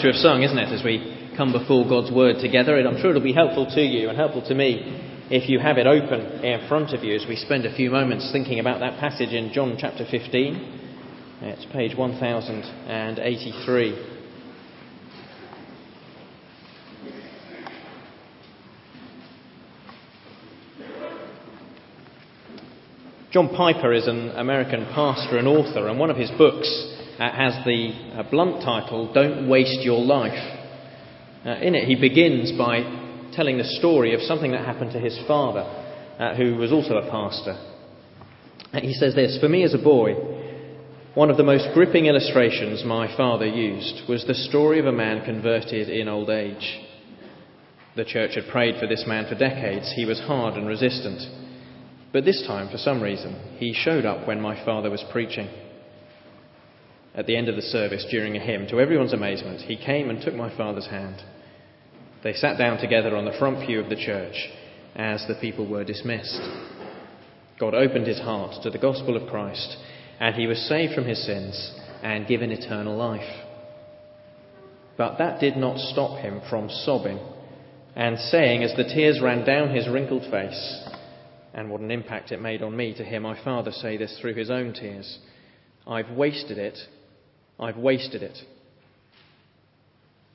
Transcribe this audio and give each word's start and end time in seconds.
to 0.00 0.08
have 0.08 0.16
sung, 0.16 0.42
isn't 0.42 0.58
it, 0.58 0.72
as 0.72 0.82
we 0.84 1.30
come 1.36 1.52
before 1.52 1.88
God's 1.88 2.10
Word 2.10 2.36
together. 2.40 2.76
And 2.78 2.88
I'm 2.88 3.00
sure 3.00 3.10
it'll 3.10 3.22
be 3.22 3.32
helpful 3.32 3.66
to 3.74 3.80
you 3.80 4.08
and 4.08 4.18
helpful 4.18 4.42
to 4.48 4.54
me 4.54 5.02
if 5.30 5.48
you 5.48 5.58
have 5.58 5.78
it 5.78 5.86
open 5.86 6.20
in 6.44 6.68
front 6.68 6.92
of 6.92 7.02
you 7.02 7.16
as 7.16 7.24
we 7.28 7.36
spend 7.36 7.64
a 7.66 7.74
few 7.74 7.90
moments 7.90 8.30
thinking 8.32 8.60
about 8.60 8.80
that 8.80 9.00
passage 9.00 9.30
in 9.30 9.52
John 9.52 9.76
chapter 9.78 10.04
15. 10.08 10.82
It's 11.42 11.66
page 11.72 11.96
1083. 11.96 14.12
John 23.32 23.48
Piper 23.54 23.92
is 23.92 24.08
an 24.08 24.30
American 24.30 24.86
pastor 24.94 25.36
and 25.36 25.46
author, 25.46 25.88
and 25.88 25.98
one 25.98 26.08
of 26.08 26.16
his 26.16 26.30
books 26.38 26.95
has 27.18 27.64
the 27.64 27.92
uh, 28.14 28.30
blunt 28.30 28.62
title, 28.62 29.12
Don't 29.12 29.48
Waste 29.48 29.80
Your 29.82 30.04
Life. 30.04 30.38
Uh, 31.44 31.50
in 31.60 31.74
it, 31.74 31.86
he 31.86 31.94
begins 31.94 32.52
by 32.58 33.30
telling 33.32 33.58
the 33.58 33.64
story 33.78 34.14
of 34.14 34.20
something 34.22 34.52
that 34.52 34.64
happened 34.64 34.92
to 34.92 35.00
his 35.00 35.18
father, 35.26 35.60
uh, 36.18 36.34
who 36.34 36.56
was 36.56 36.72
also 36.72 36.96
a 36.96 37.10
pastor. 37.10 37.56
He 38.72 38.94
says 38.94 39.14
this 39.14 39.38
For 39.40 39.48
me 39.48 39.62
as 39.62 39.74
a 39.74 39.78
boy, 39.78 40.14
one 41.14 41.30
of 41.30 41.36
the 41.36 41.44
most 41.44 41.68
gripping 41.72 42.06
illustrations 42.06 42.84
my 42.84 43.14
father 43.16 43.46
used 43.46 44.08
was 44.08 44.26
the 44.26 44.34
story 44.34 44.78
of 44.78 44.86
a 44.86 44.92
man 44.92 45.24
converted 45.24 45.88
in 45.88 46.08
old 46.08 46.28
age. 46.28 46.80
The 47.96 48.04
church 48.04 48.34
had 48.34 48.52
prayed 48.52 48.78
for 48.78 48.86
this 48.86 49.04
man 49.06 49.26
for 49.26 49.34
decades. 49.34 49.90
He 49.96 50.04
was 50.04 50.20
hard 50.20 50.54
and 50.54 50.66
resistant. 50.68 51.22
But 52.12 52.26
this 52.26 52.44
time, 52.46 52.68
for 52.68 52.76
some 52.76 53.02
reason, 53.02 53.56
he 53.56 53.72
showed 53.72 54.04
up 54.04 54.28
when 54.28 54.40
my 54.40 54.62
father 54.66 54.90
was 54.90 55.04
preaching. 55.10 55.48
At 57.16 57.26
the 57.26 57.36
end 57.36 57.48
of 57.48 57.56
the 57.56 57.62
service, 57.62 58.06
during 58.10 58.36
a 58.36 58.40
hymn, 58.40 58.66
to 58.68 58.78
everyone's 58.78 59.14
amazement, 59.14 59.62
he 59.62 59.76
came 59.76 60.10
and 60.10 60.20
took 60.20 60.34
my 60.34 60.54
father's 60.54 60.86
hand. 60.86 61.22
They 62.22 62.34
sat 62.34 62.58
down 62.58 62.78
together 62.78 63.16
on 63.16 63.24
the 63.24 63.36
front 63.38 63.66
pew 63.66 63.80
of 63.80 63.88
the 63.88 63.96
church 63.96 64.50
as 64.94 65.24
the 65.26 65.38
people 65.40 65.66
were 65.66 65.84
dismissed. 65.84 66.40
God 67.58 67.74
opened 67.74 68.06
his 68.06 68.20
heart 68.20 68.62
to 68.62 68.70
the 68.70 68.78
gospel 68.78 69.16
of 69.16 69.30
Christ, 69.30 69.76
and 70.20 70.34
he 70.34 70.46
was 70.46 70.68
saved 70.68 70.94
from 70.94 71.04
his 71.04 71.24
sins 71.24 71.72
and 72.02 72.26
given 72.26 72.50
eternal 72.50 72.96
life. 72.96 73.44
But 74.98 75.16
that 75.16 75.40
did 75.40 75.56
not 75.56 75.78
stop 75.78 76.20
him 76.20 76.42
from 76.50 76.68
sobbing 76.68 77.18
and 77.94 78.18
saying, 78.18 78.62
as 78.62 78.74
the 78.76 78.84
tears 78.84 79.20
ran 79.22 79.46
down 79.46 79.74
his 79.74 79.88
wrinkled 79.88 80.30
face, 80.30 80.88
and 81.54 81.70
what 81.70 81.80
an 81.80 81.90
impact 81.90 82.30
it 82.30 82.42
made 82.42 82.62
on 82.62 82.76
me 82.76 82.92
to 82.94 83.04
hear 83.04 83.20
my 83.20 83.42
father 83.42 83.72
say 83.72 83.96
this 83.96 84.18
through 84.20 84.34
his 84.34 84.50
own 84.50 84.74
tears. 84.74 85.18
I've 85.86 86.10
wasted 86.10 86.58
it. 86.58 86.78
I've 87.58 87.76
wasted 87.76 88.22
it. 88.22 88.38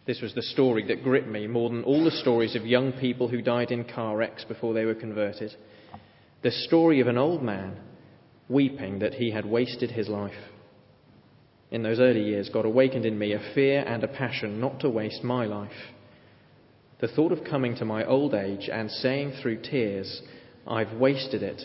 This 0.08 0.22
was 0.22 0.34
the 0.34 0.42
story 0.42 0.86
that 0.88 1.04
gripped 1.04 1.28
me 1.28 1.46
more 1.48 1.70
than 1.70 1.84
all 1.84 2.04
the 2.04 2.12
stories 2.12 2.56
of 2.56 2.66
young 2.66 2.92
people 2.94 3.28
who 3.28 3.42
died 3.42 3.72
in 3.72 3.84
car 3.84 4.18
wrecks 4.18 4.44
before 4.44 4.74
they 4.74 4.86
were 4.86 4.96
converted. 4.96 5.56
The 6.42 6.52
story 6.52 7.00
of 7.00 7.08
an 7.08 7.20
old 7.20 7.44
man 7.44 7.78
weeping 8.50 9.00
that 9.00 9.14
he 9.14 9.32
had 9.32 9.46
wasted 9.46 9.92
his 9.92 10.10
life. 10.10 10.34
In 11.70 11.84
those 11.84 12.00
early 12.00 12.24
years, 12.24 12.50
God 12.50 12.66
awakened 12.66 13.06
in 13.06 13.18
me 13.18 13.34
a 13.34 13.54
fear 13.54 13.82
and 13.88 14.04
a 14.04 14.08
passion 14.08 14.60
not 14.60 14.80
to 14.82 14.90
waste 14.90 15.24
my 15.24 15.46
life. 15.46 15.72
The 17.00 17.08
thought 17.08 17.32
of 17.32 17.44
coming 17.44 17.76
to 17.78 17.86
my 17.86 18.04
old 18.04 18.34
age 18.34 18.70
and 18.72 18.92
saying 18.92 19.34
through 19.42 19.62
tears, 19.62 20.22
I've 20.68 20.94
wasted 20.94 21.44
it, 21.44 21.62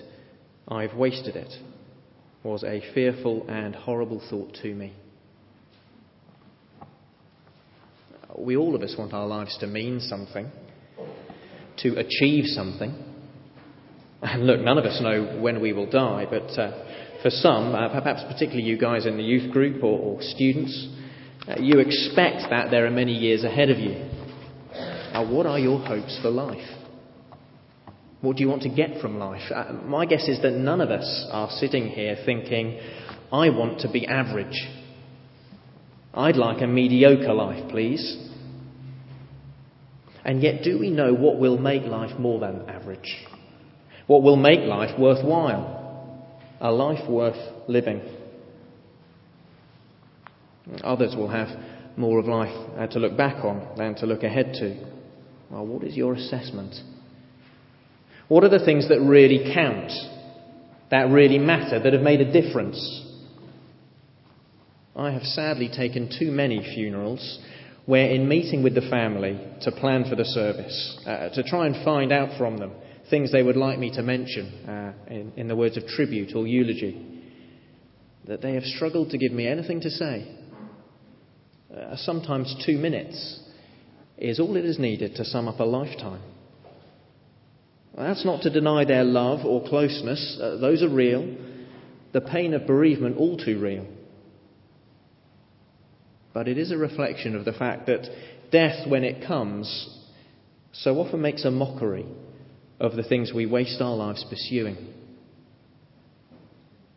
I've 0.68 0.94
wasted 0.94 1.36
it, 1.36 1.52
was 2.42 2.62
a 2.62 2.82
fearful 2.94 3.46
and 3.48 3.74
horrible 3.74 4.22
thought 4.30 4.54
to 4.62 4.74
me. 4.74 4.92
We 8.38 8.56
all 8.56 8.74
of 8.74 8.82
us 8.82 8.94
want 8.98 9.12
our 9.12 9.26
lives 9.26 9.56
to 9.60 9.66
mean 9.66 10.00
something, 10.00 10.50
to 11.78 11.96
achieve 11.96 12.44
something. 12.46 12.94
And 14.22 14.46
look, 14.46 14.60
none 14.60 14.78
of 14.78 14.84
us 14.84 15.00
know 15.00 15.38
when 15.40 15.60
we 15.60 15.72
will 15.72 15.88
die, 15.88 16.26
but 16.28 16.58
uh, 16.58 17.22
for 17.22 17.30
some, 17.30 17.74
uh, 17.74 17.88
perhaps 17.88 18.22
particularly 18.24 18.62
you 18.62 18.78
guys 18.78 19.06
in 19.06 19.16
the 19.16 19.22
youth 19.22 19.52
group 19.52 19.82
or, 19.82 19.98
or 19.98 20.18
students, 20.20 20.88
uh, 21.48 21.54
you 21.60 21.78
expect 21.78 22.50
that 22.50 22.70
there 22.70 22.86
are 22.86 22.90
many 22.90 23.12
years 23.12 23.44
ahead 23.44 23.70
of 23.70 23.78
you. 23.78 23.94
Now, 25.12 25.30
what 25.30 25.46
are 25.46 25.58
your 25.58 25.78
hopes 25.78 26.18
for 26.20 26.30
life? 26.30 26.66
What 28.20 28.36
do 28.36 28.42
you 28.42 28.48
want 28.48 28.62
to 28.62 28.68
get 28.68 29.00
from 29.00 29.18
life? 29.18 29.42
Uh, 29.54 29.72
my 29.84 30.04
guess 30.04 30.28
is 30.28 30.42
that 30.42 30.52
none 30.52 30.80
of 30.80 30.90
us 30.90 31.26
are 31.30 31.50
sitting 31.50 31.88
here 31.88 32.16
thinking, 32.26 32.78
I 33.32 33.50
want 33.50 33.80
to 33.80 33.90
be 33.90 34.06
average. 34.06 34.66
I'd 36.16 36.36
like 36.36 36.62
a 36.62 36.66
mediocre 36.66 37.34
life, 37.34 37.68
please. 37.70 38.16
And 40.24 40.42
yet, 40.42 40.62
do 40.64 40.78
we 40.78 40.90
know 40.90 41.12
what 41.12 41.38
will 41.38 41.58
make 41.58 41.82
life 41.84 42.18
more 42.18 42.40
than 42.40 42.68
average? 42.68 43.26
What 44.06 44.22
will 44.22 44.36
make 44.36 44.60
life 44.60 44.98
worthwhile? 44.98 45.74
A 46.60 46.72
life 46.72 47.08
worth 47.08 47.36
living. 47.68 48.00
Others 50.82 51.14
will 51.16 51.28
have 51.28 51.48
more 51.96 52.18
of 52.18 52.26
life 52.26 52.70
uh, 52.78 52.86
to 52.88 52.98
look 52.98 53.16
back 53.16 53.44
on 53.44 53.76
than 53.76 53.94
to 53.96 54.06
look 54.06 54.22
ahead 54.22 54.54
to. 54.54 54.86
Well, 55.50 55.66
what 55.66 55.84
is 55.84 55.96
your 55.96 56.14
assessment? 56.14 56.74
What 58.28 58.42
are 58.42 58.48
the 58.48 58.64
things 58.64 58.88
that 58.88 59.00
really 59.00 59.52
count, 59.54 59.92
that 60.90 61.08
really 61.10 61.38
matter, 61.38 61.80
that 61.80 61.92
have 61.92 62.02
made 62.02 62.20
a 62.20 62.32
difference? 62.32 63.05
I 64.96 65.10
have 65.10 65.22
sadly 65.22 65.68
taken 65.68 66.10
too 66.18 66.30
many 66.30 66.62
funerals 66.74 67.38
where, 67.84 68.08
in 68.10 68.28
meeting 68.28 68.62
with 68.62 68.74
the 68.74 68.88
family 68.88 69.38
to 69.60 69.70
plan 69.70 70.08
for 70.08 70.16
the 70.16 70.24
service, 70.24 70.98
uh, 71.06 71.28
to 71.30 71.42
try 71.42 71.66
and 71.66 71.84
find 71.84 72.12
out 72.12 72.36
from 72.38 72.56
them 72.56 72.72
things 73.10 73.30
they 73.30 73.42
would 73.42 73.56
like 73.56 73.78
me 73.78 73.90
to 73.92 74.02
mention 74.02 74.46
uh, 74.68 74.92
in, 75.08 75.32
in 75.36 75.48
the 75.48 75.54
words 75.54 75.76
of 75.76 75.86
tribute 75.86 76.34
or 76.34 76.46
eulogy, 76.46 77.22
that 78.26 78.42
they 78.42 78.54
have 78.54 78.64
struggled 78.64 79.10
to 79.10 79.18
give 79.18 79.32
me 79.32 79.46
anything 79.46 79.80
to 79.80 79.90
say. 79.90 80.36
Uh, 81.72 81.94
sometimes 81.96 82.56
two 82.64 82.78
minutes 82.78 83.40
is 84.18 84.40
all 84.40 84.56
it 84.56 84.64
is 84.64 84.78
needed 84.78 85.14
to 85.14 85.24
sum 85.24 85.46
up 85.46 85.60
a 85.60 85.64
lifetime. 85.64 86.22
That's 87.96 88.24
not 88.24 88.42
to 88.42 88.50
deny 88.50 88.84
their 88.84 89.04
love 89.04 89.44
or 89.44 89.66
closeness, 89.68 90.38
uh, 90.40 90.56
those 90.56 90.82
are 90.82 90.88
real. 90.88 91.36
The 92.12 92.20
pain 92.20 92.54
of 92.54 92.66
bereavement, 92.66 93.18
all 93.18 93.36
too 93.36 93.60
real. 93.60 93.86
But 96.36 96.48
it 96.48 96.58
is 96.58 96.70
a 96.70 96.76
reflection 96.76 97.34
of 97.34 97.46
the 97.46 97.54
fact 97.54 97.86
that 97.86 98.06
death, 98.52 98.86
when 98.86 99.04
it 99.04 99.26
comes, 99.26 99.88
so 100.70 100.96
often 100.96 101.22
makes 101.22 101.46
a 101.46 101.50
mockery 101.50 102.04
of 102.78 102.94
the 102.94 103.04
things 103.04 103.32
we 103.32 103.46
waste 103.46 103.80
our 103.80 103.96
lives 103.96 104.22
pursuing. 104.28 104.76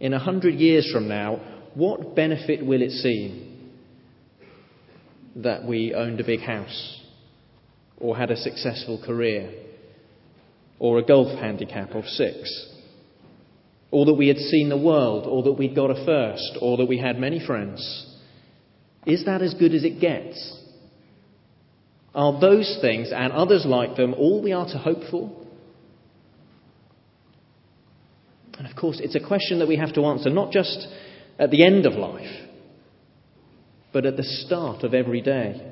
In 0.02 0.12
a 0.12 0.20
hundred 0.20 0.56
years 0.56 0.92
from 0.92 1.08
now, 1.08 1.40
what 1.74 2.18
benefit 2.18 2.66
will 2.66 2.82
it 2.82 2.92
seem 2.92 3.72
that 5.38 5.66
we 5.66 5.94
owned 5.94 6.20
a 6.20 6.26
big 6.26 6.42
house 6.42 7.00
or 7.98 8.18
had 8.18 8.32
a 8.32 8.36
successful 8.36 9.02
career? 9.02 9.54
or 10.80 10.98
a 10.98 11.06
golf 11.06 11.40
handicap 11.40 11.92
of 11.92 12.04
six, 12.06 12.68
or 13.92 14.06
that 14.06 14.14
we 14.16 14.28
had 14.28 14.38
seen 14.38 14.68
the 14.68 14.78
world, 14.78 15.26
or 15.26 15.44
that 15.44 15.54
we'd 15.54 15.76
got 15.76 15.92
a 15.92 16.06
first, 16.06 16.58
or 16.62 16.76
that 16.78 16.86
we 16.86 16.98
had 16.98 17.18
many 17.18 17.46
friends. 17.46 18.09
Is 19.06 19.26
that 19.26 19.42
as 19.42 19.54
good 19.54 19.74
as 19.74 19.84
it 19.84 20.00
gets? 20.00 20.58
Are 22.14 22.40
those 22.40 22.78
things 22.82 23.12
and 23.14 23.32
others 23.32 23.66
like 23.66 23.96
them 23.96 24.14
all 24.14 24.42
we 24.42 24.52
are 24.52 24.66
to 24.66 24.78
hope 24.78 25.10
for? 25.10 25.32
And 28.58 28.68
of 28.70 28.76
course, 28.76 29.00
it's 29.02 29.16
a 29.16 29.26
question 29.26 29.60
that 29.60 29.68
we 29.68 29.78
have 29.78 29.94
to 29.94 30.06
answer 30.06 30.30
not 30.30 30.52
just 30.52 30.88
at 31.38 31.50
the 31.50 31.66
end 31.66 31.86
of 31.86 31.94
life, 31.94 32.50
but 33.94 34.06
at 34.06 34.18
the 34.18 34.24
start 34.24 34.84
of 34.84 34.94
every 34.94 35.22
day, 35.22 35.72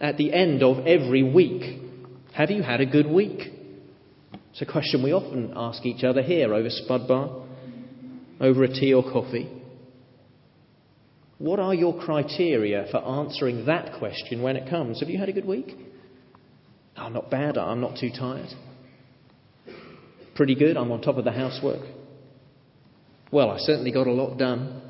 at 0.00 0.16
the 0.16 0.32
end 0.32 0.62
of 0.62 0.86
every 0.86 1.22
week. 1.22 1.82
Have 2.32 2.50
you 2.50 2.62
had 2.62 2.80
a 2.80 2.86
good 2.86 3.06
week? 3.06 3.52
It's 4.50 4.62
a 4.62 4.66
question 4.66 5.02
we 5.02 5.12
often 5.12 5.52
ask 5.54 5.84
each 5.84 6.04
other 6.04 6.22
here 6.22 6.54
over 6.54 6.70
Spud 6.70 7.06
Bar, 7.06 7.42
over 8.40 8.64
a 8.64 8.68
tea 8.68 8.94
or 8.94 9.02
coffee. 9.02 9.55
What 11.38 11.58
are 11.60 11.74
your 11.74 11.98
criteria 11.98 12.86
for 12.90 12.98
answering 12.98 13.66
that 13.66 13.98
question 13.98 14.42
when 14.42 14.56
it 14.56 14.70
comes? 14.70 15.00
Have 15.00 15.10
you 15.10 15.18
had 15.18 15.28
a 15.28 15.32
good 15.32 15.44
week? 15.44 15.76
I'm 16.96 17.12
not 17.12 17.30
bad. 17.30 17.58
I'm 17.58 17.80
not 17.80 17.98
too 17.98 18.10
tired. 18.10 18.48
Pretty 20.34 20.54
good. 20.54 20.76
I'm 20.76 20.90
on 20.90 21.02
top 21.02 21.16
of 21.16 21.24
the 21.24 21.32
housework. 21.32 21.86
Well, 23.30 23.50
I 23.50 23.58
certainly 23.58 23.92
got 23.92 24.06
a 24.06 24.12
lot 24.12 24.38
done. 24.38 24.82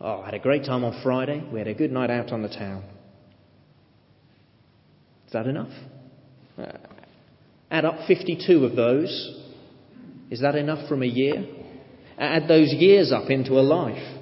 Oh, 0.00 0.20
I 0.20 0.26
had 0.26 0.34
a 0.34 0.38
great 0.38 0.64
time 0.64 0.84
on 0.84 1.00
Friday. 1.02 1.42
We 1.52 1.58
had 1.58 1.68
a 1.68 1.74
good 1.74 1.90
night 1.90 2.10
out 2.10 2.30
on 2.30 2.42
the 2.42 2.48
town 2.48 2.84
Is 5.26 5.32
that 5.32 5.46
enough? 5.46 5.70
Uh, 6.58 6.72
add 7.70 7.84
up 7.84 8.06
52 8.06 8.64
of 8.64 8.76
those. 8.76 9.40
Is 10.30 10.40
that 10.42 10.54
enough 10.54 10.88
from 10.88 11.02
a 11.02 11.06
year? 11.06 11.46
Add 12.18 12.48
those 12.48 12.72
years 12.72 13.12
up 13.12 13.30
into 13.30 13.54
a 13.54 13.62
life. 13.62 14.13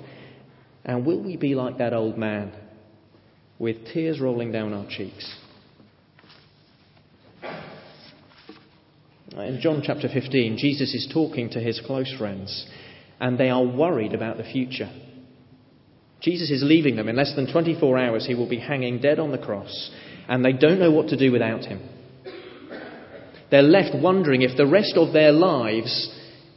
And 0.85 1.07
will 1.07 1.23
we 1.23 1.37
be 1.37 1.55
like 1.55 1.79
that 1.79 1.93
old 1.93 2.19
man 2.19 2.53
with 3.59 3.87
tears 3.93 4.21
rolling 4.21 4.51
down 4.51 4.73
our 4.73 4.87
cheeks. 4.89 5.39
In 9.37 9.61
John 9.63 9.83
chapter 9.85 10.09
15, 10.13 10.59
Jesus 10.59 10.93
is 10.95 11.09
talking 11.13 11.49
to 11.51 11.61
his 11.61 11.81
close 11.87 12.13
friends, 12.19 12.67
and 13.21 13.39
they 13.39 13.49
are 13.49 13.65
worried 13.65 14.13
about 14.13 14.37
the 14.37 14.45
future. 14.45 14.91
Jesus 16.21 16.51
is 16.51 16.63
leaving 16.63 16.97
them. 16.97 17.09
In 17.09 17.17
less 17.17 17.35
than 17.35 17.51
24 17.51 17.99
hours, 17.99 18.27
he 18.27 18.35
will 18.35 18.49
be 18.49 18.59
hanging 18.59 19.01
dead 19.01 19.19
on 19.19 19.31
the 19.31 19.39
cross, 19.39 19.91
and 20.29 20.45
they 20.45 20.53
don't 20.53 20.79
know 20.79 20.91
what 20.91 21.09
to 21.09 21.17
do 21.17 21.33
without 21.33 21.65
him. 21.65 21.81
They're 23.51 23.63
left 23.63 23.95
wondering 23.95 24.43
if 24.43 24.57
the 24.57 24.67
rest 24.67 24.95
of 24.97 25.13
their 25.13 25.33
lives 25.33 26.11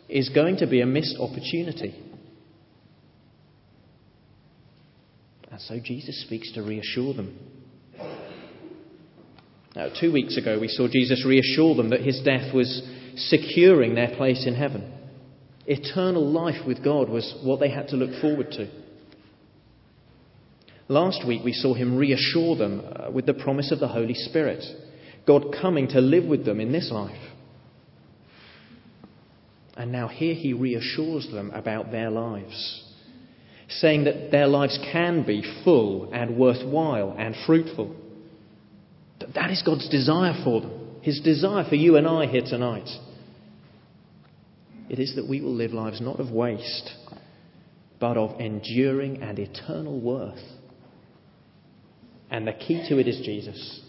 is 0.10 0.30
going 0.30 0.58
to 0.58 0.68
be 0.68 0.82
a 0.82 0.86
missed 0.86 1.18
opportunity. 1.20 2.02
And 5.56 5.62
so 5.62 5.80
Jesus 5.82 6.22
speaks 6.22 6.52
to 6.52 6.64
reassure 6.64 7.14
them. 7.14 7.40
Now, 9.74 9.88
two 9.98 10.12
weeks 10.12 10.36
ago, 10.36 10.60
we 10.60 10.68
saw 10.68 10.90
Jesus 10.92 11.26
reassure 11.26 11.76
them 11.76 11.92
that 11.92 12.02
his 12.02 12.20
death 12.26 12.54
was 12.54 12.82
securing 13.16 13.96
their 13.96 14.14
place 14.18 14.46
in 14.46 14.54
heaven. 14.54 14.92
Eternal 15.66 16.30
life 16.30 16.68
with 16.68 16.84
God 16.84 17.08
was 17.08 17.34
what 17.42 17.62
they 17.62 17.70
had 17.70 17.88
to 17.88 17.96
look 17.96 18.20
forward 18.20 18.52
to. 18.52 18.70
Last 20.90 21.26
week, 21.26 21.42
we 21.46 21.54
saw 21.54 21.74
him 21.74 21.96
reassure 21.96 22.58
them 22.58 22.82
uh, 22.86 23.10
with 23.10 23.26
the 23.26 23.34
promise 23.34 23.72
of 23.72 23.80
the 23.80 23.88
Holy 23.88 24.14
Spirit, 24.14 24.62
God 25.26 25.56
coming 25.62 25.88
to 25.88 26.02
live 26.02 26.26
with 26.26 26.44
them 26.44 26.60
in 26.60 26.74
this 26.74 26.92
life. 26.92 27.32
And 29.78 29.90
now 29.90 30.10
here 30.10 30.36
he 30.36 30.52
reassures 30.52 31.30
them 31.32 31.52
about 31.52 31.92
their 31.92 32.10
lives, 32.10 32.84
saying 33.68 34.06
that 34.06 34.32
their 34.32 34.48
lives 34.48 34.80
can 34.92 35.26
be 35.26 35.44
full 35.64 36.12
and 36.14 36.38
worthwhile 36.38 37.16
and 37.18 37.36
fruitful. 37.46 37.96
That 39.34 39.50
is 39.50 39.64
God's 39.66 39.90
desire 39.90 40.34
for 40.44 40.62
them, 40.62 40.98
his 41.02 41.20
desire 41.22 41.64
for 41.68 41.76
you 41.76 41.98
and 41.98 42.08
I 42.08 42.28
here 42.28 42.44
tonight. 42.46 42.90
It 44.90 45.00
is 45.00 45.16
that 45.16 45.28
we 45.28 45.42
will 45.42 45.56
live 45.56 45.72
lives 45.72 46.00
not 46.00 46.20
of 46.20 46.32
waste, 46.32 46.92
but 48.00 48.18
of 48.18 48.40
enduring 48.40 49.22
and 49.24 49.40
eternal 49.40 50.00
worth. 50.00 50.44
And 52.30 52.48
the 52.48 52.54
key 52.54 52.86
to 52.90 53.00
it 53.00 53.08
is 53.08 53.20
Jesus. 53.26 53.82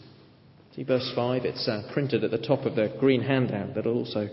See 0.74 0.84
verse 0.84 1.10
5? 1.14 1.44
It's 1.44 1.68
uh, 1.68 1.90
printed 1.92 2.22
at 2.22 2.30
the 2.30 2.38
top 2.38 2.60
of 2.60 2.76
the 2.76 2.94
green 3.00 3.22
handout 3.22 3.74
that'll 3.74 3.96
also 3.96 4.28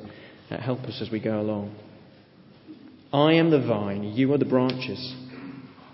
uh, 0.50 0.58
help 0.58 0.82
us 0.82 1.00
as 1.02 1.10
we 1.10 1.20
go 1.20 1.40
along. 1.40 1.76
I 3.12 3.34
am 3.34 3.50
the 3.52 3.66
vine, 3.66 4.04
you 4.04 4.34
are 4.34 4.38
the 4.38 4.46
branches. 4.46 5.16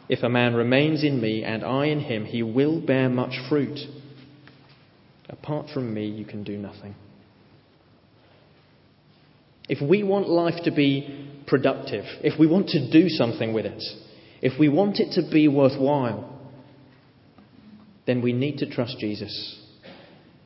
If 0.10 0.24
a 0.24 0.30
man 0.30 0.56
remains 0.56 1.04
in 1.04 1.22
me 1.22 1.44
and 1.44 1.64
I 1.64 1.86
in 1.86 2.00
him, 2.00 2.26
he 2.26 2.42
will 2.42 2.82
bear 2.82 3.08
much 3.10 3.36
fruit. 3.48 3.78
Apart 5.30 5.68
from 5.72 5.94
me, 5.94 6.08
you 6.08 6.26
can 6.26 6.44
do 6.44 6.58
nothing. 6.58 6.96
If 9.70 9.88
we 9.88 10.02
want 10.02 10.28
life 10.28 10.64
to 10.64 10.72
be 10.72 11.30
productive, 11.46 12.06
if 12.24 12.40
we 12.40 12.48
want 12.48 12.70
to 12.70 12.92
do 12.92 13.08
something 13.08 13.54
with 13.54 13.68
it, 13.68 13.84
if 14.42 14.60
we 14.60 14.68
want 14.68 15.00
it 15.00 15.14
to 15.14 15.32
be 15.32 15.48
worthwhile, 15.48 16.36
then 18.08 18.24
we 18.24 18.34
need 18.34 18.58
to 18.58 18.70
trust 18.70 18.98
Jesus. 18.98 19.60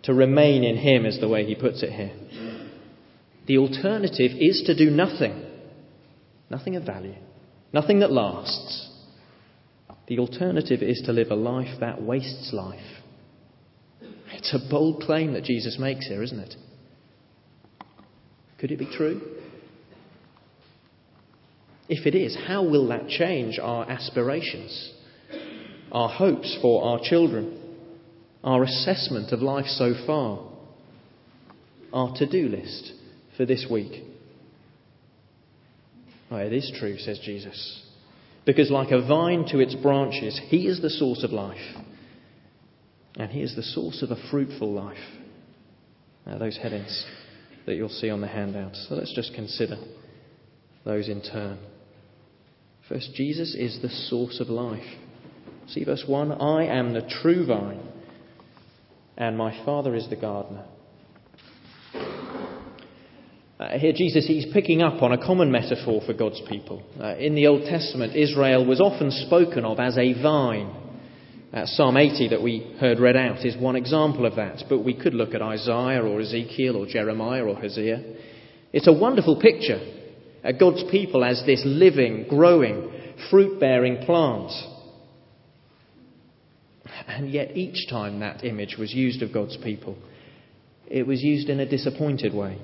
To 0.04 0.14
remain 0.14 0.66
in 0.66 0.76
Him 0.76 1.06
is 1.06 1.22
the 1.22 1.30
way 1.30 1.46
He 1.46 1.56
puts 1.56 1.82
it 1.84 1.94
here. 1.94 2.12
The 3.48 3.60
alternative 3.60 4.32
is 4.38 4.64
to 4.66 4.76
do 4.76 4.92
nothing. 4.92 5.42
Nothing 6.50 6.76
of 6.76 6.84
value. 6.84 7.16
Nothing 7.72 8.00
that 8.02 8.12
lasts. 8.12 8.90
The 10.08 10.20
alternative 10.20 10.82
is 10.82 11.02
to 11.06 11.14
live 11.14 11.32
a 11.32 11.36
life 11.36 11.80
that 11.80 12.02
wastes 12.02 12.52
life. 12.54 12.80
It's 14.34 14.54
a 14.54 14.70
bold 14.70 15.02
claim 15.04 15.34
that 15.34 15.44
Jesus 15.44 15.78
makes 15.80 16.08
here, 16.08 16.22
isn't 16.22 16.40
it? 16.40 16.56
Could 18.60 18.72
it 18.72 18.80
be 18.80 18.90
true? 18.92 19.22
If 21.88 22.06
it 22.06 22.16
is, 22.16 22.38
how 22.48 22.64
will 22.64 22.88
that 22.90 23.08
change 23.08 23.60
our 23.60 23.90
aspirations? 23.90 24.94
our 25.94 26.10
hopes 26.10 26.58
for 26.62 26.84
our 26.84 27.00
children, 27.02 27.60
our 28.44 28.64
assessment 28.64 29.32
of 29.32 29.42
life 29.42 29.68
so 29.68 29.94
far, 30.08 30.40
our 31.94 32.14
to 32.18 32.26
do 32.26 32.50
list 32.50 32.94
for 33.38 33.46
this 33.46 33.68
week. 33.70 34.04
Oh, 36.32 36.38
it 36.38 36.52
is 36.52 36.74
true, 36.80 36.98
says 36.98 37.20
Jesus. 37.24 37.83
Because, 38.46 38.70
like 38.70 38.92
a 38.92 39.06
vine 39.06 39.46
to 39.50 39.60
its 39.60 39.76
branches, 39.76 40.40
He 40.48 40.68
is 40.68 40.82
the 40.82 40.90
source 40.90 41.24
of 41.24 41.32
life. 41.32 41.76
And 43.16 43.32
He 43.32 43.42
is 43.42 43.56
the 43.56 43.64
source 43.64 44.02
of 44.02 44.12
a 44.12 44.30
fruitful 44.30 44.72
life. 44.72 44.98
Now, 46.26 46.38
those 46.38 46.58
headings 46.58 47.06
that 47.66 47.76
you'll 47.76 47.90
see 47.90 48.10
on 48.10 48.22
the 48.22 48.28
handout. 48.28 48.76
So 48.76 48.96
let's 48.96 49.14
just 49.14 49.34
consider 49.34 49.78
those 50.84 51.08
in 51.08 51.22
turn. 51.22 51.60
First, 52.90 53.14
Jesus 53.14 53.56
is 53.56 53.82
the 53.82 53.90
source 53.90 54.40
of 54.40 54.50
life. 54.50 54.84
See 55.68 55.84
verse 55.84 56.04
1 56.06 56.34
I 56.34 56.66
am 56.66 56.94
the 56.94 57.08
true 57.22 57.46
vine, 57.46 57.88
and 59.18 59.38
my 59.38 59.64
Father 59.66 59.96
is 59.96 60.10
the 60.10 60.18
gardener. 60.18 60.66
Uh, 63.64 63.78
here, 63.78 63.94
Jesus 63.94 64.28
he's 64.28 64.46
picking 64.52 64.82
up 64.82 65.02
on 65.02 65.14
a 65.14 65.26
common 65.26 65.50
metaphor 65.50 66.02
for 66.06 66.12
God's 66.12 66.42
people. 66.50 66.84
Uh, 67.00 67.16
in 67.16 67.34
the 67.34 67.48
Old 67.48 67.62
Testament, 67.64 68.14
Israel 68.14 68.66
was 68.66 68.82
often 68.82 69.10
spoken 69.10 69.64
of 69.64 69.80
as 69.80 69.98
a 69.98 70.22
vine. 70.22 70.70
Uh, 71.54 71.66
Psalm 71.68 71.96
80 71.96 72.30
that 72.30 72.42
we 72.42 72.76
heard 72.82 73.00
read 73.00 73.16
out 73.16 73.46
is 73.46 73.56
one 73.56 73.78
example 73.78 74.26
of 74.26 74.36
that, 74.36 74.64
but 74.68 74.80
we 74.80 74.94
could 74.94 75.14
look 75.14 75.34
at 75.34 75.42
Isaiah 75.42 76.04
or 76.04 76.20
Ezekiel 76.20 76.76
or 76.76 76.88
Jeremiah 76.88 77.46
or 77.46 77.56
Hosea. 77.56 78.04
It's 78.74 78.88
a 78.90 78.92
wonderful 78.92 79.40
picture. 79.40 79.80
God's 80.60 80.84
people 80.92 81.24
as 81.24 81.42
this 81.46 81.62
living, 81.64 82.26
growing, 82.28 82.92
fruit 83.30 83.62
bearing 83.62 84.04
plant. 84.06 84.52
And 87.08 87.32
yet, 87.32 87.56
each 87.56 87.90
time 87.90 88.20
that 88.20 88.44
image 88.44 88.76
was 88.78 88.94
used 88.94 89.22
of 89.22 89.32
God's 89.32 89.56
people, 89.56 89.98
it 90.88 91.08
was 91.08 91.24
used 91.24 91.48
in 91.48 91.62
a 91.62 91.70
disappointed 91.70 92.34
way. 92.34 92.60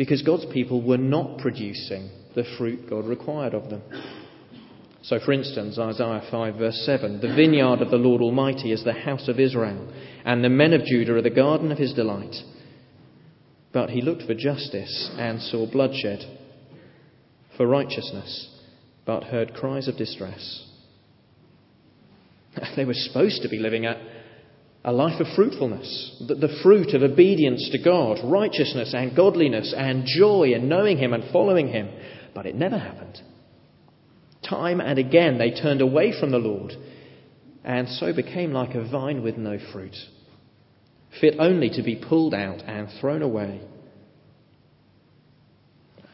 Because 0.00 0.22
God's 0.22 0.46
people 0.46 0.80
were 0.80 0.96
not 0.96 1.36
producing 1.36 2.08
the 2.34 2.44
fruit 2.56 2.88
God 2.88 3.04
required 3.04 3.52
of 3.52 3.68
them. 3.68 3.82
So, 5.02 5.18
for 5.22 5.32
instance, 5.32 5.78
Isaiah 5.78 6.22
5, 6.30 6.54
verse 6.54 6.82
7 6.86 7.20
The 7.20 7.34
vineyard 7.34 7.82
of 7.82 7.90
the 7.90 7.98
Lord 7.98 8.22
Almighty 8.22 8.72
is 8.72 8.82
the 8.82 8.94
house 8.94 9.28
of 9.28 9.38
Israel, 9.38 9.92
and 10.24 10.42
the 10.42 10.48
men 10.48 10.72
of 10.72 10.86
Judah 10.86 11.16
are 11.16 11.22
the 11.22 11.28
garden 11.28 11.70
of 11.70 11.76
his 11.76 11.92
delight. 11.92 12.34
But 13.74 13.90
he 13.90 14.00
looked 14.00 14.22
for 14.22 14.32
justice 14.32 15.10
and 15.18 15.38
saw 15.42 15.70
bloodshed, 15.70 16.20
for 17.58 17.66
righteousness, 17.66 18.48
but 19.04 19.24
heard 19.24 19.52
cries 19.52 19.86
of 19.86 19.98
distress. 19.98 20.66
They 22.74 22.86
were 22.86 22.94
supposed 22.94 23.42
to 23.42 23.50
be 23.50 23.58
living 23.58 23.84
a, 23.84 24.02
a 24.84 24.92
life 24.92 25.20
of 25.20 25.26
fruitfulness, 25.36 26.22
the, 26.26 26.58
fruit 26.62 26.94
of 26.94 27.02
obedience 27.02 27.68
to 27.70 27.82
God, 27.82 28.18
righteousness 28.24 28.94
and 28.94 29.14
godliness 29.14 29.74
and 29.76 30.04
joy 30.06 30.52
in 30.54 30.68
knowing 30.68 30.96
Him 30.96 31.12
and 31.12 31.30
following 31.32 31.68
Him. 31.68 31.90
But 32.34 32.46
it 32.46 32.54
never 32.54 32.78
happened. 32.78 33.20
Time 34.48 34.80
and 34.80 34.98
again 34.98 35.36
they 35.38 35.50
turned 35.50 35.82
away 35.82 36.18
from 36.18 36.30
the 36.30 36.38
Lord 36.38 36.72
and 37.62 37.88
so 37.88 38.14
became 38.14 38.52
like 38.52 38.74
a 38.74 38.88
vine 38.88 39.22
with 39.22 39.36
no 39.36 39.58
fruit, 39.72 39.94
fit 41.20 41.34
only 41.38 41.68
to 41.70 41.82
be 41.82 41.96
pulled 41.96 42.32
out 42.32 42.60
and 42.66 42.88
thrown 43.00 43.20
away. 43.20 43.60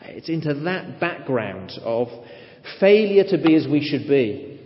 It's 0.02 0.28
into 0.28 0.54
that 0.54 0.99
background 0.99 1.73
of 1.82 2.08
failure 2.80 3.25
to 3.28 3.38
be 3.38 3.54
as 3.54 3.68
we 3.68 3.80
should 3.80 4.08
be 4.08 4.56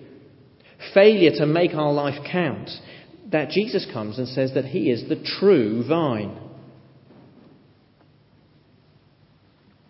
failure 0.95 1.33
to 1.37 1.47
make 1.47 1.75
our 1.75 1.93
life 1.93 2.19
count, 2.31 2.71
that 3.31 3.51
Jesus 3.51 3.87
comes 3.93 4.19
and 4.19 4.29
says 4.29 4.53
that 4.55 4.65
He 4.65 4.91
is 4.91 5.09
the 5.09 5.23
true 5.39 5.87
vine. 5.87 6.39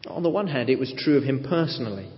On 0.09 0.23
the 0.23 0.31
one 0.31 0.47
hand, 0.47 0.69
it 0.69 0.79
was 0.79 0.93
true 0.99 1.17
of 1.17 1.25
Him 1.25 1.45
personally. 1.49 2.11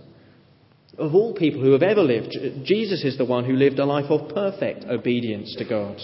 Of 0.97 1.15
all 1.15 1.33
people 1.33 1.61
who 1.61 1.71
have 1.71 1.83
ever 1.83 2.01
lived, 2.01 2.35
Jesus 2.65 3.03
is 3.03 3.17
the 3.17 3.25
one 3.25 3.45
who 3.45 3.53
lived 3.53 3.79
a 3.79 3.85
life 3.85 4.09
of 4.09 4.33
perfect 4.33 4.85
obedience 4.85 5.55
to 5.57 5.65
God. 5.65 5.97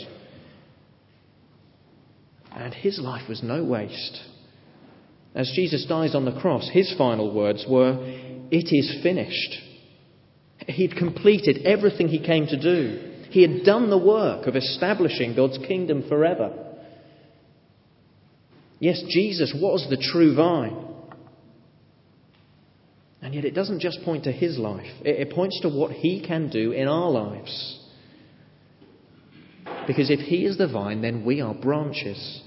And 2.51 2.73
His 2.73 2.99
life 2.99 3.29
was 3.29 3.43
no 3.43 3.63
waste. 3.63 4.19
As 5.35 5.51
Jesus 5.55 5.85
dies 5.87 6.15
on 6.15 6.25
the 6.25 6.39
cross, 6.39 6.69
His 6.73 6.93
final 6.97 7.33
words 7.33 7.65
were, 7.69 7.97
It 8.51 8.75
is 8.75 9.03
finished. 9.03 9.57
He'd 10.67 10.95
completed 10.95 11.65
everything 11.65 12.07
he 12.07 12.23
came 12.23 12.47
to 12.47 12.59
do. 12.59 13.08
He 13.29 13.41
had 13.41 13.63
done 13.63 13.89
the 13.89 13.97
work 13.97 14.47
of 14.47 14.55
establishing 14.55 15.35
God's 15.35 15.57
kingdom 15.59 16.07
forever. 16.07 16.51
Yes, 18.79 19.03
Jesus 19.09 19.53
was 19.55 19.85
the 19.89 19.97
true 19.97 20.35
vine. 20.35 20.85
And 23.21 23.33
yet 23.33 23.45
it 23.45 23.53
doesn't 23.53 23.81
just 23.81 23.99
point 24.03 24.23
to 24.23 24.31
his 24.31 24.57
life, 24.57 24.87
it, 25.03 25.29
points 25.31 25.59
to 25.61 25.69
what 25.69 25.91
he 25.91 26.25
can 26.25 26.49
do 26.49 26.71
in 26.71 26.87
our 26.87 27.09
lives. 27.09 27.79
Because 29.89 30.11
if 30.11 30.19
He 30.19 30.45
is 30.45 30.55
the 30.55 30.67
vine, 30.67 31.01
then 31.01 31.25
we 31.25 31.41
are 31.41 31.55
branches. 31.55 32.43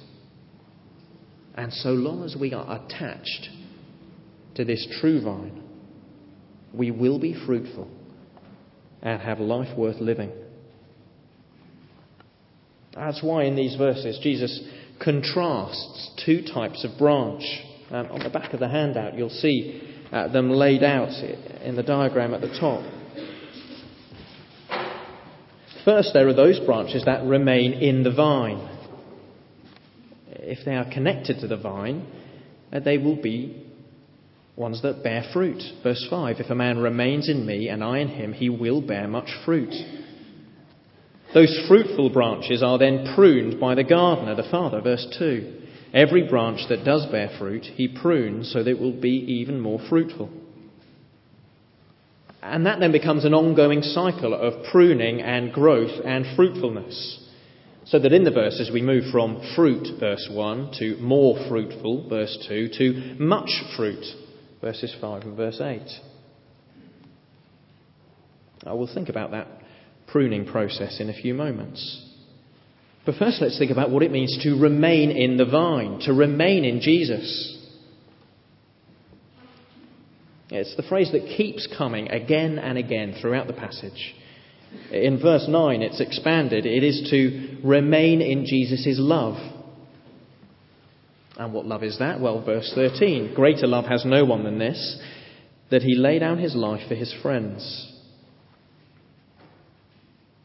And 1.57 1.73
so 1.73 1.89
long 1.89 2.23
as 2.25 2.37
we 2.37 2.55
are 2.55 2.81
attached 2.81 3.49
to 4.55 4.65
this 4.65 4.87
true 5.01 5.21
vine, 5.21 5.61
we 6.73 6.93
will 6.93 7.19
be 7.19 7.35
fruitful 7.45 7.91
and 9.03 9.21
have 9.21 9.41
life 9.41 9.77
worth 9.77 10.01
living. 10.01 10.31
That's 12.95 13.23
why 13.23 13.45
in 13.45 13.57
these 13.57 13.77
verses 13.77 14.19
Jesus 14.23 14.61
contrasts 15.03 16.11
two 16.25 16.43
types 16.43 16.85
of 16.85 16.99
branch. 16.99 17.43
Um, 17.91 18.07
on 18.07 18.23
the 18.23 18.31
back 18.31 18.55
of 18.55 18.61
the 18.61 18.69
handout, 18.69 19.19
you'll 19.19 19.29
see 19.29 19.83
uh, 20.11 20.29
them 20.29 20.51
laid 20.51 20.83
out 20.83 21.13
in 21.63 21.77
the 21.77 21.83
diagram 21.83 22.33
at 22.33 22.41
the 22.41 22.57
top. 22.59 22.83
First, 25.85 26.11
there 26.15 26.29
are 26.29 26.35
those 26.35 26.61
branches 26.61 27.05
that 27.07 27.25
remain 27.25 27.73
in 27.73 28.03
the 28.03 28.13
vine. 28.13 28.69
If 30.29 30.65
they 30.65 30.77
are 30.77 30.89
connected 30.91 31.41
to 31.41 31.49
the 31.49 31.57
vine, 31.57 32.07
uh, 32.73 32.81
they 32.81 32.99
will 32.99 33.21
be 33.21 33.67
ones 34.57 34.83
that 34.83 35.03
bear 35.03 35.25
fruit. 35.33 35.61
Verse 35.83 36.07
5 36.09 36.37
If 36.39 36.51
a 36.51 36.55
man 36.55 36.79
remains 36.79 37.29
in 37.29 37.45
me 37.45 37.69
and 37.69 37.83
I 37.83 37.99
in 37.99 38.09
him, 38.09 38.33
he 38.33 38.49
will 38.49 38.81
bear 38.81 39.09
much 39.09 39.29
fruit. 39.45 39.75
Those 41.35 41.65
fruitful 41.67 42.11
branches 42.11 42.63
are 42.63 42.79
then 42.79 43.15
pruned 43.15 43.59
by 43.59 43.75
the 43.75 43.85
gardener, 43.85 44.35
the 44.35 44.49
Father. 44.51 44.81
Verse 44.81 45.07
2. 45.19 45.61
Every 45.95 46.29
branch 46.29 46.69
that 46.69 46.85
does 46.85 47.07
bear 47.07 47.31
fruit, 47.39 47.65
he 47.65 47.89
prunes 47.89 48.51
so 48.53 48.63
that 48.63 48.71
it 48.71 48.81
will 48.81 48.99
be 48.99 49.11
even 49.41 49.61
more 49.61 49.81
fruitful. 49.89 50.31
And 52.43 52.67
that 52.67 52.81
then 52.81 52.93
becomes 52.93 53.25
an 53.25 53.35
ongoing 53.35 53.83
cycle 53.83 54.35
of 54.35 54.65
pruning 54.73 55.21
and 55.21 55.53
growth 55.53 56.01
and 56.05 56.35
fruitfulness. 56.35 57.19
So 57.85 57.99
that 57.99 58.13
in 58.13 58.25
the 58.25 58.31
verses 58.31 58.71
we 58.73 58.83
move 58.83 59.05
from 59.11 59.41
fruit, 59.55 59.99
verse 59.99 60.29
1, 60.31 60.73
to 60.79 60.97
more 60.99 61.37
fruitful, 61.49 62.09
verse 62.09 62.37
2, 62.49 62.69
to 62.79 63.17
much 63.19 63.51
fruit, 63.77 64.05
verses 64.61 64.95
5 65.01 65.23
and 65.23 65.37
verse 65.37 65.61
8. 65.61 65.81
I 68.65 68.73
will 68.73 68.93
think 68.93 69.09
about 69.09 69.33
that 69.33 69.62
pruning 70.13 70.47
process 70.47 71.01
in 71.01 71.09
a 71.09 71.15
few 71.15 71.35
moments. 71.35 72.11
But 73.05 73.17
first, 73.17 73.41
let's 73.41 73.59
think 73.59 73.73
about 73.73 73.91
what 73.91 74.05
it 74.05 74.13
means 74.13 74.39
to 74.45 74.61
remain 74.61 75.11
in 75.11 75.37
the 75.37 75.47
vine, 75.47 75.99
to 76.03 76.13
remain 76.13 76.65
in 76.65 76.81
Jesus. 76.81 77.59
It's 80.51 80.77
the 80.77 80.85
phrase 80.85 81.11
that 81.13 81.35
keeps 81.37 81.67
coming 81.77 82.11
again 82.11 82.59
and 82.59 82.79
again 82.79 83.17
throughout 83.21 83.47
the 83.47 83.55
passage. 83.55 84.15
In 84.91 85.19
verse 85.21 85.47
9, 85.49 85.83
it's 85.83 86.01
expanded. 86.01 86.65
It 86.65 86.85
is 86.85 87.09
to 87.11 87.59
remain 87.67 88.21
in 88.21 88.47
Jesus' 88.47 88.99
love. 88.99 89.37
And 91.39 91.53
what 91.53 91.67
love 91.67 91.83
is 91.83 91.99
that? 91.99 92.21
Well, 92.21 92.45
verse 92.45 92.71
13 92.75 93.35
Greater 93.35 93.67
love 93.67 93.87
has 93.87 94.05
no 94.05 94.25
one 94.25 94.45
than 94.45 94.59
this, 94.59 95.01
that 95.71 95.83
he 95.83 95.97
lay 95.97 96.19
down 96.19 96.39
his 96.39 96.55
life 96.55 96.87
for 96.87 96.95
his 96.95 97.13
friends. 97.23 97.92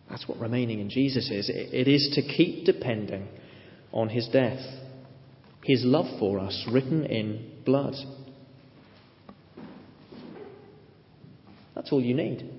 That's 0.09 0.27
what 0.27 0.39
remaining 0.39 0.79
in 0.79 0.89
Jesus 0.89 1.29
is. 1.29 1.49
It 1.53 1.87
is 1.87 2.11
to 2.15 2.21
keep 2.21 2.65
depending 2.65 3.27
on 3.91 4.09
his 4.09 4.27
death, 4.29 4.59
his 5.63 5.83
love 5.83 6.19
for 6.19 6.39
us 6.39 6.65
written 6.71 7.05
in 7.05 7.51
blood. 7.65 7.95
That's 11.75 11.91
all 11.91 12.01
you 12.01 12.15
need. 12.15 12.49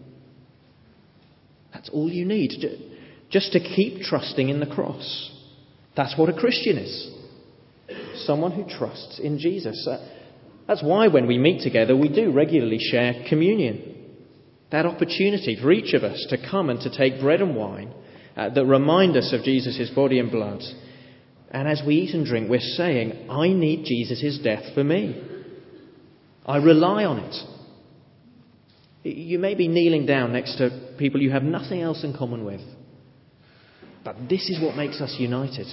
That's 1.73 1.89
all 1.91 2.11
you 2.11 2.25
need. 2.25 2.53
Just 3.31 3.53
to 3.53 3.61
keep 3.61 4.03
trusting 4.03 4.49
in 4.49 4.61
the 4.61 4.67
cross. 4.67 5.33
That's 5.97 6.17
what 6.17 6.29
a 6.29 6.33
Christian 6.33 6.79
is. 6.79 7.15
Someone 8.27 8.53
who 8.53 8.65
trusts 8.69 9.19
in 9.23 9.39
Jesus. 9.39 9.87
Uh, 9.91 10.07
that's 10.67 10.83
why 10.83 11.09
when 11.09 11.27
we 11.27 11.39
meet 11.39 11.63
together, 11.63 11.97
we 11.97 12.09
do 12.09 12.31
regularly 12.31 12.79
share 12.79 13.25
communion. 13.29 13.88
That 14.71 14.87
opportunity 14.87 15.59
for 15.61 15.73
each 15.73 15.95
of 15.95 16.05
us 16.05 16.27
to 16.31 16.37
come 16.51 16.69
and 16.71 16.81
to 16.81 16.97
take 16.97 17.21
bread 17.21 17.41
and 17.41 17.57
wine 17.57 17.93
uh, 18.37 18.51
that 18.51 18.67
remind 18.67 19.17
us 19.17 19.33
of 19.33 19.43
Jesus' 19.43 19.91
body 19.95 20.19
and 20.19 20.31
blood. 20.31 20.61
And 21.51 21.67
as 21.67 21.83
we 21.87 21.97
eat 21.97 22.15
and 22.15 22.27
drink, 22.27 22.51
we're 22.51 22.61
saying, 22.61 23.31
I 23.31 23.49
need 23.49 23.85
Jesus' 23.85 24.39
death 24.43 24.75
for 24.75 24.85
me. 24.85 25.23
I 26.45 26.59
rely 26.59 27.05
on 27.05 27.19
it. 27.19 27.35
You 29.03 29.39
may 29.39 29.55
be 29.55 29.69
kneeling 29.69 30.07
down 30.07 30.33
next 30.33 30.57
to 30.59 30.95
people 30.99 31.23
you 31.23 31.31
have 31.31 31.43
nothing 31.43 31.81
else 31.81 32.05
in 32.05 32.15
common 32.17 32.45
with. 32.45 32.61
But 34.05 34.17
this 34.29 34.49
is 34.51 34.63
what 34.63 34.77
makes 34.77 35.01
us 35.01 35.17
united. 35.19 35.67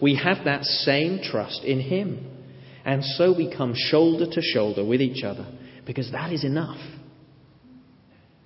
We 0.00 0.16
have 0.16 0.44
that 0.44 0.64
same 0.64 1.20
trust 1.22 1.64
in 1.64 1.80
Him. 1.80 2.26
And 2.84 3.04
so 3.04 3.34
we 3.36 3.54
come 3.54 3.74
shoulder 3.74 4.26
to 4.30 4.40
shoulder 4.40 4.84
with 4.84 5.00
each 5.00 5.24
other 5.24 5.46
because 5.86 6.10
that 6.12 6.32
is 6.32 6.44
enough. 6.44 6.78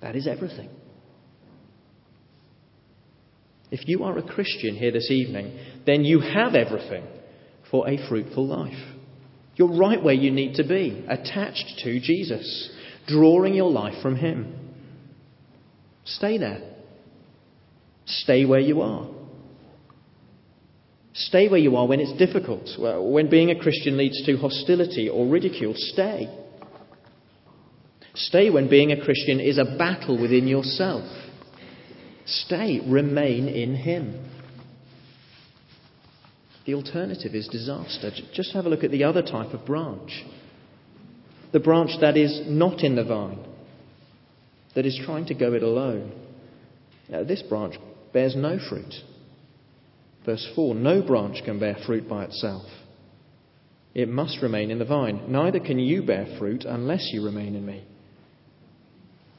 That 0.05 0.15
is 0.15 0.27
everything. 0.27 0.69
If 3.71 3.87
you 3.87 4.03
are 4.03 4.15
a 4.15 4.21
Christian 4.21 4.75
here 4.75 4.91
this 4.91 5.09
evening, 5.09 5.57
then 5.87 6.03
you 6.03 6.19
have 6.19 6.53
everything 6.53 7.03
for 7.71 7.89
a 7.89 7.97
fruitful 8.07 8.45
life. 8.45 8.77
You're 9.55 9.75
right 9.75 10.01
where 10.01 10.13
you 10.13 10.29
need 10.29 10.57
to 10.57 10.63
be, 10.63 11.03
attached 11.09 11.79
to 11.83 11.99
Jesus, 11.99 12.69
drawing 13.07 13.55
your 13.55 13.71
life 13.71 13.99
from 14.03 14.15
Him. 14.15 14.53
Stay 16.03 16.37
there. 16.37 16.61
Stay 18.05 18.45
where 18.45 18.59
you 18.59 18.81
are. 18.81 19.09
Stay 21.13 21.47
where 21.47 21.59
you 21.59 21.77
are 21.77 21.87
when 21.87 21.99
it's 21.99 22.15
difficult, 22.19 22.69
when 23.11 23.27
being 23.27 23.49
a 23.49 23.59
Christian 23.59 23.97
leads 23.97 24.23
to 24.27 24.37
hostility 24.37 25.09
or 25.09 25.25
ridicule. 25.25 25.73
Stay. 25.75 26.29
Stay 28.15 28.49
when 28.49 28.69
being 28.69 28.91
a 28.91 29.03
Christian 29.03 29.39
is 29.39 29.57
a 29.57 29.77
battle 29.77 30.19
within 30.19 30.47
yourself. 30.47 31.03
Stay, 32.25 32.79
remain 32.87 33.47
in 33.47 33.75
Him. 33.75 34.31
The 36.65 36.73
alternative 36.73 37.35
is 37.35 37.47
disaster. 37.47 38.11
Just 38.33 38.53
have 38.53 38.65
a 38.65 38.69
look 38.69 38.83
at 38.83 38.91
the 38.91 39.03
other 39.03 39.21
type 39.21 39.53
of 39.53 39.65
branch 39.65 40.23
the 41.55 41.59
branch 41.61 41.91
that 42.01 42.17
is 42.17 42.41
not 42.47 42.83
in 42.83 42.97
the 42.97 43.03
vine, 43.05 43.39
that 44.75 44.85
is 44.85 44.99
trying 45.05 45.25
to 45.25 45.33
go 45.33 45.53
it 45.53 45.63
alone. 45.63 46.11
Now, 47.07 47.23
this 47.23 47.41
branch 47.43 47.75
bears 48.11 48.35
no 48.35 48.59
fruit. 48.67 48.93
Verse 50.25 50.45
4 50.53 50.75
No 50.75 51.01
branch 51.01 51.45
can 51.45 51.57
bear 51.57 51.77
fruit 51.85 52.09
by 52.09 52.25
itself. 52.25 52.65
It 53.93 54.09
must 54.09 54.41
remain 54.41 54.69
in 54.69 54.79
the 54.79 54.85
vine. 54.85 55.31
Neither 55.31 55.61
can 55.61 55.79
you 55.79 56.03
bear 56.03 56.35
fruit 56.37 56.65
unless 56.65 57.09
you 57.13 57.23
remain 57.23 57.55
in 57.55 57.65
me 57.65 57.85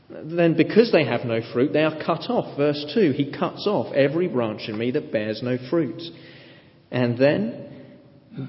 then 0.09 0.57
because 0.57 0.93
they 0.93 1.05
have 1.05 1.25
no 1.25 1.41
fruit, 1.53 1.73
they 1.73 1.83
are 1.83 1.99
cut 2.05 2.31
off. 2.31 2.57
Verse 2.57 2.85
2 2.95 3.13
He 3.13 3.33
cuts 3.33 3.67
off 3.67 3.93
every 3.95 4.29
branch 4.29 4.63
in 4.69 4.79
me 4.79 4.93
that 4.93 5.13
bears 5.13 5.43
no 5.43 5.59
fruit. 5.71 6.01
And 6.91 7.19
then 7.19 7.67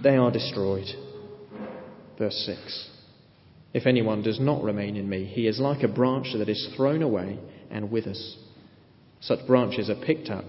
they 0.04 0.16
are 0.16 0.32
destroyed. 0.32 0.88
Verse 2.18 2.44
6 2.46 2.90
If 3.74 3.86
anyone 3.86 4.22
does 4.22 4.40
not 4.40 4.64
remain 4.64 4.96
in 4.96 5.10
me, 5.10 5.26
he 5.26 5.48
is 5.48 5.60
like 5.60 5.84
a 5.84 5.88
branch 5.88 6.28
that 6.38 6.50
is 6.50 6.74
thrown 6.76 7.02
away 7.02 7.40
and 7.72 7.92
withers. 7.92 8.38
Such 9.20 9.48
branches 9.48 9.90
are 9.90 10.06
picked 10.06 10.30
up, 10.30 10.46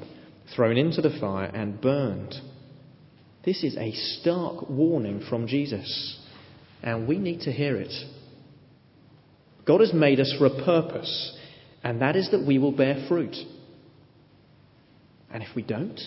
thrown 0.55 0.77
into 0.77 1.01
the 1.01 1.17
fire, 1.19 1.51
and 1.55 1.81
burned. 1.81 2.35
This 3.45 3.65
is 3.65 3.77
a 3.79 3.93
stark 3.93 4.69
warning 4.69 5.23
from 5.29 5.47
Jesus, 5.47 6.19
and 6.83 7.09
we 7.09 7.19
need 7.19 7.43
to 7.43 7.53
hear 7.53 7.77
it. 7.77 7.93
God 9.69 9.81
has 9.81 9.93
made 9.93 10.19
us 10.19 10.35
for 10.39 10.47
a 10.47 10.65
purpose, 10.65 11.37
and 11.85 12.01
that 12.01 12.17
is 12.17 12.31
that 12.31 12.45
we 12.45 12.59
will 12.59 12.73
bear 12.73 13.05
fruit. 13.07 13.37
And 15.31 15.43
if 15.43 15.55
we 15.55 15.63
don't, 15.63 16.01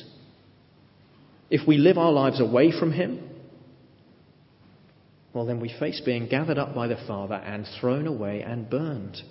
if 1.51 1.67
we 1.67 1.77
live 1.77 1.99
our 1.99 2.11
lives 2.11 2.41
away 2.41 2.71
from 2.77 2.91
Him, 2.91 3.29
well, 5.31 5.45
then 5.45 5.61
we 5.61 5.73
face 5.79 6.01
being 6.03 6.27
gathered 6.27 6.57
up 6.57 6.73
by 6.73 6.87
the 6.87 6.97
Father 7.07 7.35
and 7.35 7.67
thrown 7.79 8.07
away 8.07 8.41
and 8.41 8.67
burned. 8.67 9.21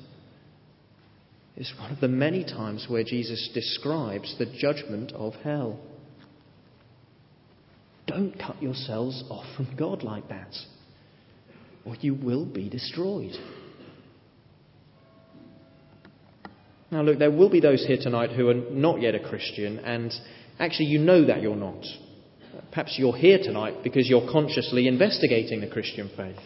It's 1.57 1.75
one 1.77 1.91
of 1.91 2.01
the 2.01 2.09
many 2.09 2.45
times 2.45 2.87
where 2.89 3.03
Jesus 3.03 3.51
describes 3.53 4.37
the 4.39 4.47
judgment 4.47 5.11
of 5.13 5.35
hell. 5.43 5.81
Don't 8.07 8.39
cut 8.39 8.63
yourselves 8.63 9.25
off 9.29 9.45
from 9.57 9.75
God 9.77 10.05
like 10.05 10.29
that, 10.29 10.55
or 11.85 11.97
you 11.97 12.15
will 12.15 12.47
be 12.47 12.69
destroyed. 12.69 13.35
Now, 16.91 17.03
look, 17.03 17.19
there 17.19 17.31
will 17.31 17.51
be 17.51 17.61
those 17.61 17.85
here 17.87 17.99
tonight 18.01 18.31
who 18.31 18.49
are 18.49 18.55
not 18.55 19.01
yet 19.01 19.15
a 19.15 19.21
Christian, 19.21 19.79
and 19.79 20.13
actually 20.59 20.87
you 20.87 20.99
know 20.99 21.25
that 21.27 21.41
you're 21.41 21.57
not. 21.57 21.85
Perhaps 22.71 22.97
you're 22.99 23.17
here 23.17 23.39
tonight 23.39 23.83
because 23.85 24.09
you're 24.09 24.31
consciously 24.31 24.89
investigating 24.89 25.61
the 25.61 25.69
Christian 25.69 26.11
faith. 26.17 26.37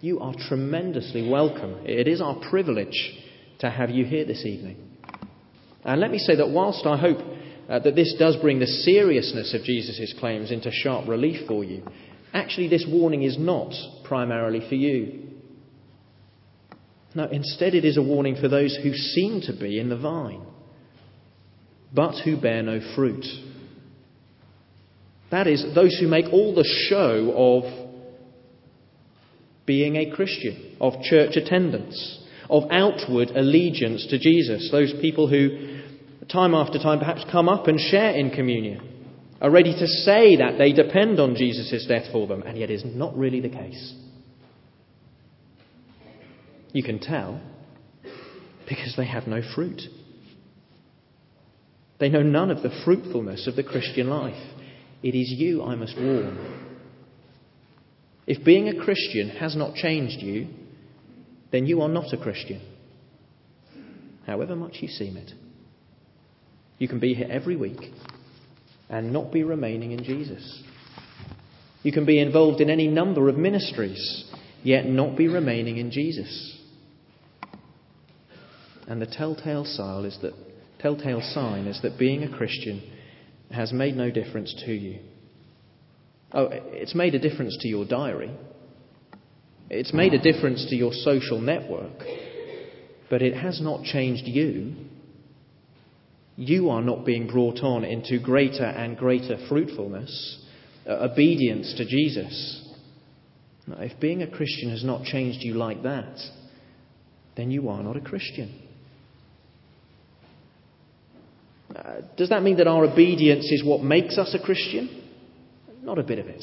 You 0.00 0.20
are 0.20 0.34
tremendously 0.48 1.28
welcome. 1.28 1.80
It 1.84 2.06
is 2.06 2.20
our 2.20 2.36
privilege 2.50 3.14
to 3.60 3.70
have 3.70 3.90
you 3.90 4.04
here 4.04 4.24
this 4.24 4.44
evening. 4.44 4.76
And 5.84 6.00
let 6.00 6.10
me 6.10 6.18
say 6.18 6.36
that 6.36 6.50
whilst 6.50 6.86
I 6.86 6.96
hope 6.96 7.18
uh, 7.68 7.78
that 7.80 7.94
this 7.94 8.14
does 8.18 8.36
bring 8.36 8.58
the 8.58 8.66
seriousness 8.66 9.54
of 9.54 9.62
Jesus' 9.62 10.14
claims 10.18 10.50
into 10.50 10.70
sharp 10.70 11.08
relief 11.08 11.46
for 11.46 11.64
you. 11.64 11.86
Actually, 12.32 12.68
this 12.68 12.86
warning 12.88 13.22
is 13.22 13.38
not 13.38 13.72
primarily 14.04 14.66
for 14.68 14.74
you. 14.74 15.28
No, 17.18 17.24
instead, 17.24 17.74
it 17.74 17.84
is 17.84 17.96
a 17.96 18.02
warning 18.02 18.36
for 18.40 18.46
those 18.46 18.78
who 18.80 18.92
seem 18.92 19.40
to 19.40 19.52
be 19.52 19.80
in 19.80 19.88
the 19.88 19.98
vine, 19.98 20.46
but 21.92 22.14
who 22.24 22.40
bear 22.40 22.62
no 22.62 22.78
fruit. 22.94 23.24
That 25.32 25.48
is, 25.48 25.66
those 25.74 25.98
who 25.98 26.06
make 26.06 26.26
all 26.32 26.54
the 26.54 26.62
show 26.88 27.32
of 27.36 27.88
being 29.66 29.96
a 29.96 30.14
Christian, 30.14 30.76
of 30.80 30.92
church 31.02 31.34
attendance, 31.34 32.20
of 32.48 32.62
outward 32.70 33.30
allegiance 33.30 34.06
to 34.10 34.18
Jesus. 34.20 34.68
Those 34.70 34.94
people 35.00 35.26
who, 35.26 35.80
time 36.28 36.54
after 36.54 36.78
time, 36.78 37.00
perhaps 37.00 37.24
come 37.32 37.48
up 37.48 37.66
and 37.66 37.80
share 37.80 38.12
in 38.12 38.30
communion, 38.30 38.80
are 39.40 39.50
ready 39.50 39.72
to 39.72 39.88
say 39.88 40.36
that 40.36 40.56
they 40.56 40.72
depend 40.72 41.18
on 41.18 41.34
Jesus' 41.34 41.84
death 41.88 42.12
for 42.12 42.28
them, 42.28 42.42
and 42.42 42.56
yet 42.56 42.70
is 42.70 42.84
not 42.84 43.18
really 43.18 43.40
the 43.40 43.48
case. 43.48 43.92
You 46.72 46.82
can 46.82 46.98
tell 46.98 47.40
because 48.68 48.94
they 48.96 49.06
have 49.06 49.26
no 49.26 49.40
fruit. 49.54 49.80
They 51.98 52.08
know 52.08 52.22
none 52.22 52.50
of 52.50 52.62
the 52.62 52.82
fruitfulness 52.84 53.46
of 53.46 53.56
the 53.56 53.64
Christian 53.64 54.08
life. 54.08 54.40
It 55.02 55.14
is 55.14 55.32
you 55.36 55.62
I 55.62 55.74
must 55.74 55.96
warn. 55.96 56.66
If 58.26 58.44
being 58.44 58.68
a 58.68 58.84
Christian 58.84 59.30
has 59.30 59.56
not 59.56 59.74
changed 59.74 60.22
you, 60.22 60.48
then 61.50 61.66
you 61.66 61.80
are 61.80 61.88
not 61.88 62.12
a 62.12 62.18
Christian, 62.18 62.60
however 64.26 64.54
much 64.54 64.76
you 64.80 64.88
seem 64.88 65.16
it. 65.16 65.32
You 66.76 66.88
can 66.88 67.00
be 67.00 67.14
here 67.14 67.28
every 67.30 67.56
week 67.56 67.80
and 68.90 69.12
not 69.12 69.32
be 69.32 69.42
remaining 69.44 69.92
in 69.92 70.04
Jesus. 70.04 70.62
You 71.82 71.92
can 71.92 72.04
be 72.04 72.18
involved 72.18 72.60
in 72.60 72.70
any 72.70 72.86
number 72.86 73.28
of 73.28 73.38
ministries, 73.38 74.24
yet 74.62 74.84
not 74.86 75.16
be 75.16 75.28
remaining 75.28 75.78
in 75.78 75.90
Jesus. 75.90 76.57
And 78.88 79.02
the 79.02 79.06
telltale 79.06 79.66
sign 79.66 80.06
is 80.06 80.18
that, 80.22 80.32
telltale 80.80 81.20
sign 81.20 81.66
is 81.66 81.80
that 81.82 81.98
being 81.98 82.24
a 82.24 82.36
Christian 82.36 82.82
has 83.50 83.70
made 83.70 83.96
no 83.96 84.10
difference 84.10 84.54
to 84.64 84.72
you. 84.72 85.00
Oh, 86.32 86.48
it's 86.50 86.94
made 86.94 87.14
a 87.14 87.18
difference 87.18 87.56
to 87.60 87.68
your 87.68 87.84
diary. 87.84 88.34
It's 89.68 89.92
made 89.92 90.14
a 90.14 90.18
difference 90.18 90.66
to 90.70 90.74
your 90.74 90.92
social 90.92 91.38
network. 91.38 91.98
But 93.10 93.20
it 93.20 93.34
has 93.34 93.60
not 93.60 93.84
changed 93.84 94.26
you. 94.26 94.74
You 96.36 96.70
are 96.70 96.82
not 96.82 97.04
being 97.04 97.26
brought 97.26 97.60
on 97.60 97.84
into 97.84 98.18
greater 98.18 98.64
and 98.64 98.96
greater 98.96 99.36
fruitfulness, 99.48 100.46
uh, 100.88 101.08
obedience 101.10 101.74
to 101.76 101.84
Jesus. 101.84 102.64
Now, 103.66 103.80
if 103.80 104.00
being 104.00 104.22
a 104.22 104.30
Christian 104.30 104.70
has 104.70 104.84
not 104.84 105.04
changed 105.04 105.42
you 105.42 105.54
like 105.54 105.82
that, 105.82 106.18
then 107.36 107.50
you 107.50 107.68
are 107.68 107.82
not 107.82 107.96
a 107.96 108.00
Christian. 108.00 108.67
Does 112.16 112.30
that 112.30 112.42
mean 112.42 112.56
that 112.56 112.66
our 112.66 112.84
obedience 112.84 113.50
is 113.50 113.62
what 113.64 113.82
makes 113.82 114.18
us 114.18 114.34
a 114.34 114.44
Christian? 114.44 115.04
Not 115.82 115.98
a 115.98 116.02
bit 116.02 116.18
of 116.18 116.26
it. 116.26 116.42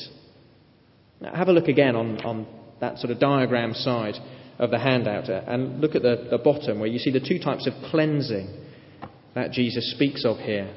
Now, 1.22 1.36
have 1.36 1.48
a 1.48 1.54
look 1.54 1.68
again 1.68 1.96
on, 1.96 2.22
on 2.26 2.48
that 2.80 3.00
sort 3.00 3.12
of 3.12 3.20
diagram 3.20 3.74
side 3.74 4.16
of 4.58 4.72
the 4.72 4.80
handout 4.80 5.30
uh, 5.30 5.42
and 5.48 5.82
look 5.82 5.96
at 5.96 6.02
the, 6.02 6.28
the 6.32 6.38
bottom 6.38 6.80
where 6.80 6.88
you 6.88 7.00
see 7.00 7.12
the 7.12 7.20
two 7.20 7.40
types 7.40 7.68
of 7.68 7.74
cleansing 7.90 8.48
that 9.34 9.52
Jesus 9.52 9.92
speaks 9.92 10.24
of 10.26 10.38
here. 10.38 10.74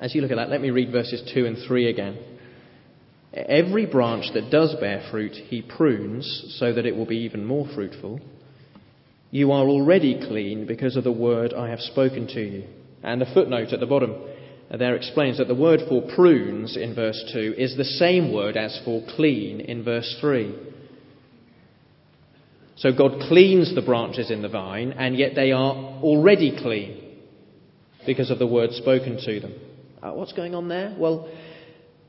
As 0.00 0.14
you 0.14 0.20
look 0.20 0.30
at 0.30 0.36
that, 0.36 0.50
let 0.50 0.60
me 0.60 0.70
read 0.70 0.90
verses 0.90 1.30
2 1.34 1.46
and 1.46 1.56
3 1.66 1.88
again. 1.88 2.18
Every 3.32 3.86
branch 3.86 4.26
that 4.34 4.50
does 4.50 4.74
bear 4.80 5.06
fruit, 5.10 5.32
he 5.32 5.62
prunes 5.62 6.56
so 6.58 6.72
that 6.72 6.84
it 6.84 6.96
will 6.96 7.06
be 7.06 7.18
even 7.18 7.44
more 7.44 7.66
fruitful. 7.74 8.20
You 9.30 9.52
are 9.52 9.66
already 9.66 10.20
clean 10.26 10.66
because 10.66 10.96
of 10.96 11.04
the 11.04 11.12
word 11.12 11.54
I 11.54 11.70
have 11.70 11.80
spoken 11.80 12.26
to 12.28 12.40
you. 12.40 12.64
And 13.02 13.20
the 13.20 13.32
footnote 13.32 13.72
at 13.72 13.80
the 13.80 13.86
bottom 13.86 14.14
there 14.78 14.94
explains 14.94 15.38
that 15.38 15.48
the 15.48 15.54
word 15.54 15.80
for 15.88 16.02
prunes 16.14 16.76
in 16.76 16.94
verse 16.94 17.20
2 17.32 17.54
is 17.58 17.76
the 17.76 17.84
same 17.84 18.32
word 18.32 18.56
as 18.56 18.80
for 18.84 19.02
clean 19.16 19.60
in 19.60 19.82
verse 19.82 20.16
3. 20.20 20.54
So 22.76 22.92
God 22.96 23.20
cleans 23.28 23.74
the 23.74 23.82
branches 23.82 24.30
in 24.30 24.42
the 24.42 24.48
vine, 24.48 24.92
and 24.92 25.16
yet 25.16 25.34
they 25.34 25.52
are 25.52 25.74
already 25.74 26.56
clean 26.62 27.18
because 28.06 28.30
of 28.30 28.38
the 28.38 28.46
word 28.46 28.70
spoken 28.72 29.18
to 29.24 29.40
them. 29.40 29.54
Uh, 30.02 30.12
what's 30.12 30.32
going 30.32 30.54
on 30.54 30.68
there? 30.68 30.94
Well, 30.96 31.28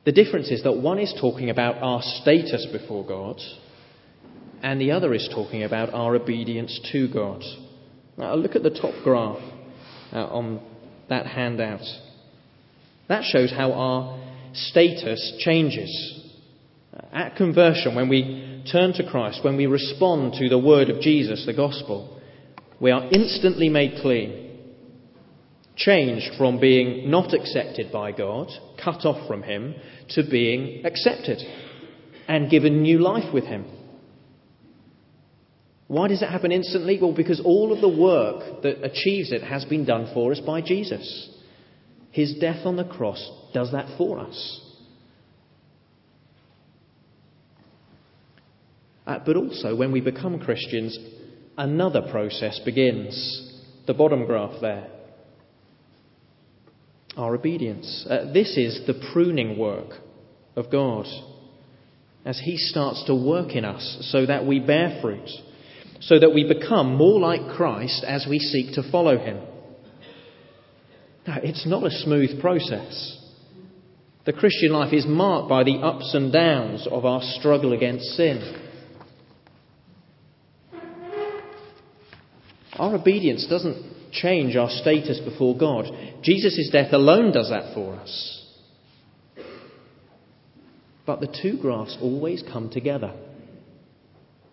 the 0.06 0.12
difference 0.12 0.49
is 0.49 0.63
that 0.63 0.71
one 0.71 0.99
is 0.99 1.13
talking 1.19 1.49
about 1.49 1.82
our 1.82 2.01
status 2.01 2.67
before 2.71 3.06
God, 3.06 3.41
and 4.62 4.80
the 4.80 4.91
other 4.91 5.13
is 5.13 5.27
talking 5.34 5.63
about 5.63 5.93
our 5.93 6.15
obedience 6.15 6.80
to 6.91 7.12
God. 7.12 7.43
Now, 8.17 8.36
look 8.36 8.56
at 8.56 8.63
the 8.63 8.69
top 8.69 8.93
graph 9.04 9.41
uh, 10.13 10.27
on 10.27 10.62
that 11.10 11.26
handout. 11.28 11.84
That 13.08 13.24
shows 13.24 13.52
how 13.52 13.74
our 13.74 14.20
status 14.54 15.36
changes. 15.40 16.20
At 17.12 17.36
conversion, 17.36 17.96
when 17.96 18.10
we 18.10 18.64
turn 18.72 18.94
to 18.94 19.10
Christ, 19.10 19.44
when 19.44 19.58
we 19.58 19.66
respond 19.66 20.34
to 20.40 20.50
the 20.50 20.60
word 20.60 20.90
of 20.90 21.02
Jesus, 21.02 21.46
the 21.46 21.54
gospel, 21.54 22.22
we 22.80 22.92
are 22.92 23.08
instantly 23.12 23.70
made 23.70 24.02
clean, 24.02 24.60
changed 25.76 26.32
from 26.38 26.60
being 26.60 27.10
not 27.10 27.34
accepted 27.34 27.92
by 27.92 28.12
God, 28.12 28.48
cut 28.84 29.06
off 29.06 29.28
from 29.28 29.44
Him, 29.44 29.76
to 30.10 30.24
being 30.30 30.86
accepted 30.86 31.40
and 32.28 32.50
given 32.50 32.82
new 32.82 33.00
life 33.00 33.34
with 33.34 33.46
Him. 33.46 33.66
Why 35.91 36.08
does 36.08 36.21
it 36.21 36.30
happen 36.30 36.54
instantly? 36.54 36.97
Well, 37.01 37.12
because 37.12 37.41
all 37.43 37.73
of 37.73 37.82
the 37.82 37.89
work 37.89 38.62
that 38.63 38.82
achieves 38.82 39.34
it 39.34 39.43
has 39.43 39.65
been 39.65 39.84
done 39.84 40.10
for 40.13 40.32
us 40.32 40.39
by 40.39 40.62
Jesus. 40.62 41.30
His 42.12 42.34
death 42.36 42.65
on 42.65 42.77
the 42.77 42.86
cross 42.86 43.30
does 43.54 43.73
that 43.73 43.97
for 43.97 44.17
us. 44.17 44.62
Uh, 49.06 49.19
but 49.25 49.36
also, 49.36 49.75
when 49.75 49.91
we 49.91 49.99
become 49.99 50.39
Christians, 50.39 50.97
another 51.58 52.04
process 52.10 52.58
begins. 52.63 53.51
The 53.86 53.93
bottom 53.93 54.25
graph 54.25 54.62
there. 54.62 54.88
Our 57.17 57.36
obedience. 57.36 58.08
Uh, 58.10 58.32
this 58.32 58.56
is 58.56 58.88
the 58.88 59.10
pruning 59.12 59.60
work 59.60 59.89
of 60.56 60.71
God 60.71 61.06
as 62.23 62.39
He 62.39 62.56
starts 62.56 63.04
to 63.08 63.13
work 63.13 63.58
in 63.58 63.65
us 63.65 63.97
so 64.10 64.25
that 64.25 64.45
we 64.45 64.62
bear 64.62 64.99
fruit, 65.01 65.27
so 66.02 66.20
that 66.20 66.34
we 66.34 66.44
become 66.44 66.96
more 66.96 67.20
like 67.20 67.56
Christ 67.56 68.04
as 68.06 68.26
we 68.28 68.40
seek 68.40 68.74
to 68.74 68.92
follow 68.92 69.18
Him. 69.18 69.40
Now, 71.28 71.38
it's 71.44 71.66
not 71.68 71.86
a 71.86 71.92
smooth 71.92 72.42
process. 72.42 73.20
The 74.26 74.34
Christian 74.34 74.72
life 74.72 74.94
is 74.94 75.06
marked 75.08 75.50
by 75.50 75.64
the 75.64 75.78
ups 75.78 76.14
and 76.14 76.34
downs 76.34 76.88
of 76.90 77.06
our 77.06 77.22
struggle 77.22 77.74
against 77.74 78.06
sin. 78.16 78.58
Our 82.74 82.96
obedience 82.96 83.46
doesn't 83.48 84.12
change 84.12 84.56
our 84.56 84.70
status 84.70 85.20
before 85.20 85.56
God. 85.56 85.86
Jesus' 86.24 86.70
death 86.72 86.94
alone 86.94 87.32
does 87.32 87.50
that 87.50 87.76
for 87.76 87.96
us. 87.96 88.38
But 91.06 91.20
the 91.20 91.36
two 91.42 91.58
graphs 91.58 91.98
always 92.02 92.44
come 92.44 92.70
together. 92.70 93.14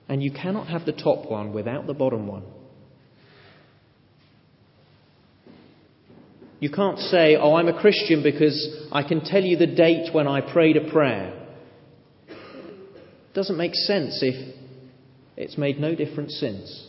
And 0.09 0.23
you 0.23 0.31
cannot 0.33 0.68
have 0.68 0.87
the 0.87 0.92
top 0.92 1.31
one 1.31 1.53
without 1.53 1.87
the 1.87 1.94
bottom 1.94 2.27
one. 2.27 2.44
You 6.61 6.71
can't 6.71 6.99
say, 6.99 7.37
oh, 7.37 7.55
I'm 7.55 7.68
a 7.68 7.81
Christian 7.81 8.23
because 8.23 8.88
I 8.90 9.03
can 9.03 9.21
tell 9.21 9.42
you 9.42 9.57
the 9.57 9.66
date 9.66 10.12
when 10.12 10.27
I 10.27 10.40
prayed 10.40 10.77
a 10.77 10.90
prayer. 10.90 11.47
It 12.29 13.35
doesn't 13.35 13.57
make 13.57 13.75
sense 13.75 14.18
if 14.23 14.57
it's 15.37 15.57
made 15.57 15.79
no 15.79 15.94
difference 15.94 16.37
since. 16.40 16.88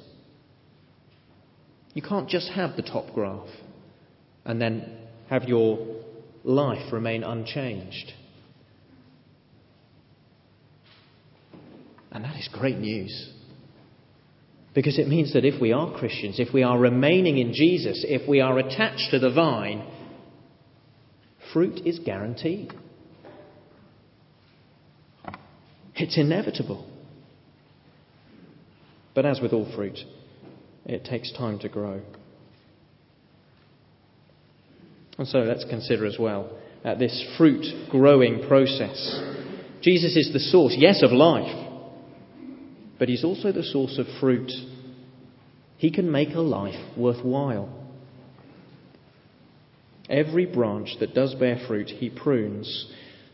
You 1.94 2.02
can't 2.02 2.28
just 2.28 2.50
have 2.50 2.76
the 2.76 2.82
top 2.82 3.14
graph 3.14 3.48
and 4.46 4.60
then 4.60 4.98
have 5.30 5.44
your 5.44 5.86
life 6.44 6.92
remain 6.92 7.24
unchanged. 7.24 8.14
And 12.12 12.24
that 12.24 12.36
is 12.36 12.50
great 12.52 12.78
news. 12.78 13.32
Because 14.74 15.00
it 15.00 15.08
means 15.08 15.34
that 15.34 15.46
if 15.46 15.60
we 15.60 15.72
are 15.74 15.92
Christians, 15.98 16.40
if 16.40 16.54
we 16.54 16.64
are 16.64 16.78
remaining 16.78 17.38
in 17.38 17.54
Jesus, 17.54 18.06
if 18.08 18.28
we 18.28 18.40
are 18.40 18.58
attached 18.58 19.10
to 19.12 19.20
the 19.20 19.32
vine, 19.32 19.86
fruit 21.52 21.82
is 21.86 22.00
guaranteed. 22.00 22.74
It's 25.96 26.18
inevitable. 26.18 26.88
But 29.14 29.26
as 29.26 29.42
with 29.42 29.54
all 29.54 29.70
fruit, 29.76 30.00
it 30.86 31.04
takes 31.04 31.32
time 31.34 31.60
to 31.60 31.70
grow. 31.70 32.02
And 35.18 35.28
so 35.28 35.40
let's 35.40 35.66
consider 35.66 36.06
as 36.06 36.18
well 36.18 36.58
uh, 36.86 36.96
this 36.96 37.22
fruit 37.38 37.66
growing 37.90 38.48
process. 38.48 39.20
Jesus 39.82 40.16
is 40.16 40.32
the 40.32 40.40
source, 40.40 40.76
yes, 40.78 41.04
of 41.04 41.12
life, 41.12 41.69
but 43.00 43.08
he's 43.08 43.24
also 43.24 43.52
the 43.52 43.64
source 43.64 43.98
of 43.98 44.06
fruit. 44.20 44.52
He 45.78 45.90
can 45.90 46.12
make 46.12 46.36
a 46.36 46.42
life 46.42 46.98
worthwhile. 46.98 47.74
Every 50.10 50.46
branch 50.46 50.98
that 51.00 51.16
does 51.16 51.34
bear 51.36 51.62
fruit, 51.68 51.88
he 51.88 52.10
prunes 52.10 52.92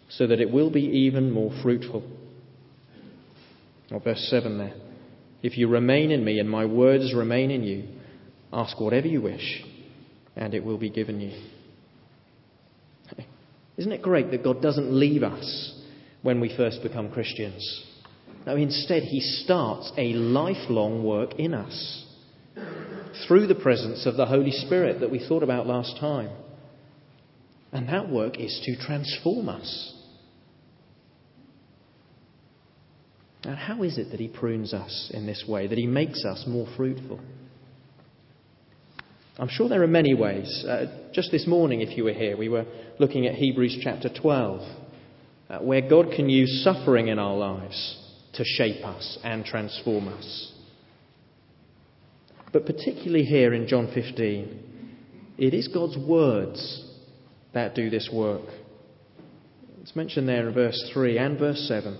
so 0.09 0.27
that 0.27 0.39
it 0.39 0.51
will 0.51 0.69
be 0.69 0.83
even 0.83 1.31
more 1.31 1.51
fruitful. 1.63 2.03
Or 3.91 3.99
verse 3.99 4.27
7 4.29 4.57
there. 4.59 4.75
If 5.41 5.57
you 5.57 5.67
remain 5.67 6.11
in 6.11 6.23
me 6.23 6.39
and 6.39 6.49
my 6.49 6.65
words 6.65 7.13
remain 7.13 7.49
in 7.49 7.63
you, 7.63 7.87
ask 8.53 8.79
whatever 8.79 9.07
you 9.07 9.21
wish, 9.21 9.63
and 10.35 10.53
it 10.53 10.63
will 10.63 10.77
be 10.77 10.89
given 10.89 11.19
you. 11.19 11.31
Isn't 13.77 13.91
it 13.91 14.01
great 14.01 14.31
that 14.31 14.43
God 14.43 14.61
doesn't 14.61 14.91
leave 14.91 15.23
us 15.23 15.73
when 16.21 16.39
we 16.39 16.55
first 16.55 16.83
become 16.83 17.11
Christians? 17.11 17.94
No, 18.45 18.55
instead, 18.55 19.03
He 19.03 19.21
starts 19.21 19.91
a 19.97 20.13
lifelong 20.13 21.03
work 21.03 21.35
in 21.39 21.53
us 21.53 22.05
through 23.27 23.47
the 23.47 23.55
presence 23.55 24.05
of 24.05 24.17
the 24.17 24.25
Holy 24.25 24.51
Spirit 24.51 24.99
that 24.99 25.11
we 25.11 25.25
thought 25.25 25.43
about 25.43 25.65
last 25.65 25.97
time. 25.99 26.29
And 27.71 27.89
that 27.89 28.09
work 28.09 28.39
is 28.39 28.61
to 28.65 28.75
transform 28.77 29.49
us. 29.49 29.93
Now, 33.43 33.55
how 33.55 33.83
is 33.83 33.97
it 33.97 34.11
that 34.11 34.19
He 34.19 34.27
prunes 34.27 34.73
us 34.73 35.11
in 35.13 35.25
this 35.25 35.43
way, 35.47 35.67
that 35.67 35.77
He 35.77 35.87
makes 35.87 36.23
us 36.23 36.45
more 36.47 36.67
fruitful? 36.77 37.19
I'm 39.37 39.49
sure 39.49 39.67
there 39.67 39.83
are 39.83 39.87
many 39.87 40.13
ways. 40.13 40.63
Uh, 40.67 41.09
just 41.13 41.31
this 41.31 41.45
morning, 41.45 41.81
if 41.81 41.97
you 41.97 42.05
were 42.05 42.13
here, 42.13 42.37
we 42.37 42.47
were 42.47 42.65
looking 42.99 43.27
at 43.27 43.35
Hebrews 43.35 43.79
chapter 43.83 44.09
12, 44.09 44.61
uh, 45.49 45.59
where 45.59 45.81
God 45.87 46.11
can 46.15 46.29
use 46.29 46.63
suffering 46.63 47.09
in 47.09 47.19
our 47.19 47.35
lives 47.35 48.04
to 48.35 48.43
shape 48.43 48.85
us 48.85 49.17
and 49.23 49.45
transform 49.45 50.07
us. 50.07 50.51
But 52.51 52.65
particularly 52.65 53.23
here 53.23 53.53
in 53.53 53.67
John 53.67 53.91
15, 53.93 54.63
it 55.37 55.53
is 55.53 55.67
God's 55.67 55.97
words 55.97 56.83
that 57.53 57.75
do 57.75 57.89
this 57.89 58.09
work. 58.13 58.47
It's 59.81 59.95
mentioned 59.95 60.27
there 60.27 60.47
in 60.47 60.53
verse 60.53 60.89
3 60.93 61.17
and 61.17 61.37
verse 61.37 61.67
7. 61.67 61.99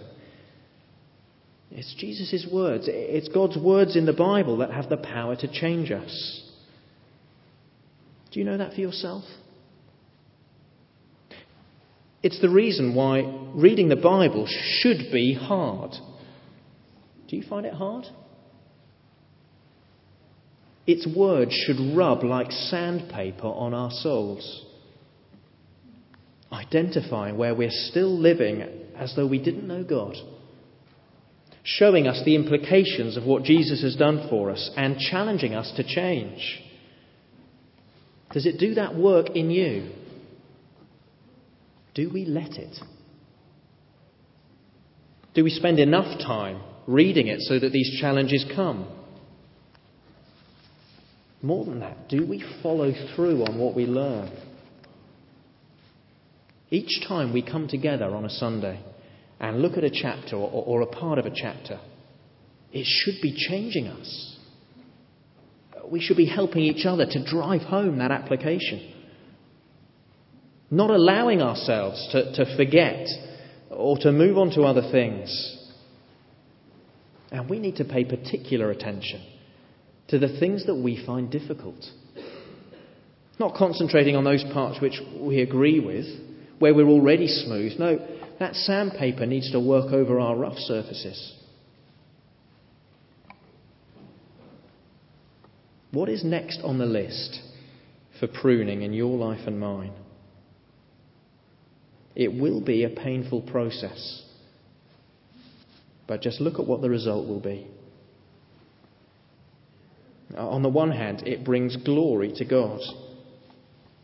It's 1.72 1.94
Jesus' 1.98 2.48
words. 2.52 2.86
It's 2.88 3.28
God's 3.28 3.58
words 3.58 3.96
in 3.96 4.06
the 4.06 4.14
Bible 4.14 4.58
that 4.58 4.72
have 4.72 4.90
the 4.90 4.98
power 4.98 5.36
to 5.36 5.52
change 5.52 5.92
us. 5.92 6.42
Do 8.32 8.40
you 8.40 8.46
know 8.46 8.58
that 8.58 8.74
for 8.74 8.82
yourself? 8.82 9.24
It's 12.24 12.42
the 12.42 12.50
reason 12.50 12.96
why 12.96 13.22
reading 13.54 13.90
the 13.90 13.96
Bible 13.96 14.48
should 14.48 15.12
be 15.12 15.34
hard. 15.34 15.92
Do 17.28 17.36
you 17.36 17.44
find 17.48 17.66
it 17.66 17.74
hard? 17.74 18.06
Its 20.88 21.08
words 21.16 21.52
should 21.52 21.98
rub 21.98 22.24
like 22.24 22.52
sandpaper 22.52 23.48
on 23.48 23.74
our 23.74 23.90
souls, 23.90 24.66
identifying 26.52 27.38
where 27.38 27.56
we're 27.56 27.70
still 27.72 28.16
living 28.16 28.62
as 28.96 29.14
though 29.16 29.26
we 29.26 29.40
didn't 29.40 29.68
know 29.68 29.84
God, 29.84 30.16
showing 31.64 32.06
us 32.08 32.22
the 32.24 32.36
implications 32.36 33.18
of 33.18 33.24
what 33.24 33.44
Jesus 33.44 33.82
has 33.82 33.96
done 33.96 34.28
for 34.30 34.52
us, 34.52 34.70
and 34.78 35.00
challenging 35.00 35.56
us 35.56 35.74
to 35.76 35.84
change. 35.84 36.62
Does 38.32 38.46
it 38.46 38.60
do 38.60 38.76
that 38.76 38.96
work 38.96 39.32
in 39.32 39.50
you? 39.50 39.92
Do 41.96 42.12
we 42.14 42.26
let 42.26 42.52
it? 42.54 42.78
Do 45.34 45.44
we 45.44 45.50
spend 45.50 45.80
enough 45.80 46.20
time 46.20 46.62
reading 46.88 47.28
it 47.28 47.42
so 47.42 47.60
that 47.60 47.72
these 47.72 48.00
challenges 48.00 48.46
come? 48.56 48.88
More 51.42 51.66
than 51.66 51.80
that, 51.82 52.10
do 52.10 52.26
we 52.26 52.44
follow 52.64 52.92
through 53.16 53.44
on 53.44 53.60
what 53.60 53.76
we 53.76 53.86
learn? 53.86 54.32
Each 56.72 57.08
time 57.08 57.34
we 57.34 57.42
come 57.44 57.68
together 57.68 58.06
on 58.06 58.26
a 58.26 58.30
Sunday 58.30 58.84
and 59.40 59.62
look 59.62 59.78
at 59.78 59.84
a 59.84 59.92
chapter 59.92 60.36
or, 60.36 60.50
or 60.66 60.82
a 60.82 60.88
part 60.88 61.20
of 61.20 61.26
a 61.26 61.32
chapter, 61.34 61.80
it 62.72 62.86
should 62.86 63.22
be 63.22 63.36
changing 63.48 63.88
us 63.88 64.36
we 65.92 66.02
should 66.02 66.18
be 66.18 66.26
helping 66.26 66.64
each 66.64 66.86
other 66.86 67.06
to 67.06 67.26
drive 67.26 67.62
home 67.62 67.98
that 68.00 68.12
application. 68.12 68.94
Not 70.72 70.90
allowing 70.90 71.42
ourselves 71.42 72.10
to, 72.12 72.34
to 72.34 72.58
forget 72.58 73.08
or 73.70 73.98
to 74.00 74.12
move 74.12 74.38
on 74.38 74.52
to 74.52 74.64
other 74.64 74.90
things. 74.92 75.55
And 77.32 77.50
we 77.50 77.60
need 77.60 77.78
to 77.78 77.86
pay 77.86 78.06
particular 78.06 78.72
attention 78.72 79.26
to 80.10 80.20
the 80.20 80.40
things 80.40 80.66
that 80.68 80.76
we 80.76 81.04
find 81.06 81.32
difficult. 81.32 81.84
Not 83.40 83.56
concentrating 83.56 84.16
on 84.16 84.24
those 84.24 84.44
parts 84.54 84.80
which 84.80 85.02
we 85.20 85.42
agree 85.42 85.80
with, 85.80 86.06
where 86.60 86.74
we're 86.74 86.88
already 86.88 87.28
smooth. 87.28 87.74
No, 87.80 88.00
that 88.40 88.56
sandpaper 88.56 89.26
needs 89.26 89.52
to 89.52 89.60
work 89.60 89.92
over 89.92 90.20
our 90.20 90.36
rough 90.36 90.58
surfaces. 90.58 91.34
What 95.92 96.10
is 96.10 96.24
next 96.24 96.60
on 96.62 96.78
the 96.78 96.86
list 96.86 97.40
for 98.20 98.28
pruning 98.28 98.82
in 98.82 98.94
your 98.94 99.18
life 99.18 99.48
and 99.48 99.60
mine? 99.60 99.94
It 102.16 102.34
will 102.34 102.62
be 102.62 102.84
a 102.84 102.90
painful 102.90 103.42
process. 103.42 104.25
But 106.08 106.22
just 106.22 106.40
look 106.40 106.60
at 106.60 106.68
what 106.68 106.82
the 106.82 106.90
result 106.90 107.28
will 107.28 107.40
be. 107.40 107.68
On 110.38 110.62
the 110.64 110.70
one 110.70 110.92
hand, 110.92 111.24
it 111.26 111.46
brings 111.46 111.78
glory 111.78 112.34
to 112.38 112.46
God. 112.46 112.80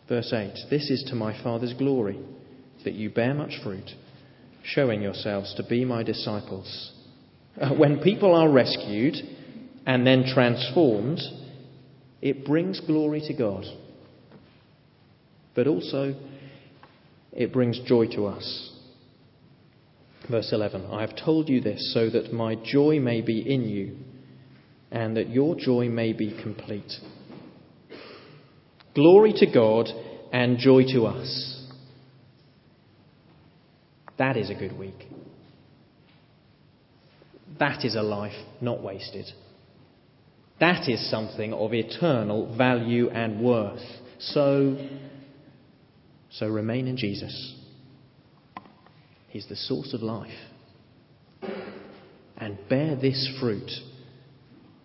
Verse 0.07 0.31
8 0.33 0.69
This 0.69 0.89
is 0.89 1.03
to 1.09 1.15
my 1.15 1.41
Father's 1.43 1.73
glory, 1.73 2.19
that 2.83 2.93
you 2.93 3.09
bear 3.09 3.33
much 3.33 3.59
fruit, 3.63 3.89
showing 4.63 5.01
yourselves 5.01 5.53
to 5.55 5.63
be 5.63 5.85
my 5.85 6.03
disciples. 6.03 6.91
Uh, 7.59 7.69
when 7.73 7.99
people 7.99 8.33
are 8.33 8.49
rescued 8.49 9.15
and 9.85 10.07
then 10.07 10.23
transformed, 10.33 11.19
it 12.21 12.45
brings 12.45 12.79
glory 12.79 13.21
to 13.27 13.33
God, 13.33 13.65
but 15.55 15.67
also 15.67 16.15
it 17.33 17.51
brings 17.51 17.79
joy 17.85 18.07
to 18.07 18.27
us. 18.27 18.69
Verse 20.31 20.53
11 20.53 20.85
I 20.85 21.01
have 21.01 21.13
told 21.15 21.49
you 21.49 21.59
this 21.59 21.93
so 21.93 22.09
that 22.09 22.31
my 22.31 22.55
joy 22.55 22.99
may 23.01 23.19
be 23.19 23.41
in 23.41 23.67
you 23.67 23.97
and 24.89 25.17
that 25.17 25.29
your 25.29 25.55
joy 25.55 25.89
may 25.89 26.13
be 26.13 26.39
complete. 26.41 26.91
Glory 28.95 29.33
to 29.33 29.45
God 29.45 29.87
and 30.31 30.57
joy 30.57 30.83
to 30.93 31.03
us. 31.03 31.67
That 34.17 34.37
is 34.37 34.49
a 34.49 34.55
good 34.55 34.77
week. 34.77 35.07
That 37.59 37.83
is 37.83 37.95
a 37.95 38.01
life 38.01 38.35
not 38.61 38.81
wasted. 38.81 39.25
That 40.61 40.87
is 40.87 41.09
something 41.09 41.53
of 41.53 41.73
eternal 41.73 42.55
value 42.55 43.09
and 43.09 43.41
worth. 43.41 43.81
So, 44.19 44.77
so 46.29 46.47
remain 46.47 46.87
in 46.87 46.95
Jesus. 46.95 47.60
He's 49.31 49.47
the 49.47 49.55
source 49.55 49.93
of 49.93 50.01
life. 50.01 50.29
And 52.37 52.57
bear 52.69 52.97
this 52.97 53.37
fruit 53.39 53.71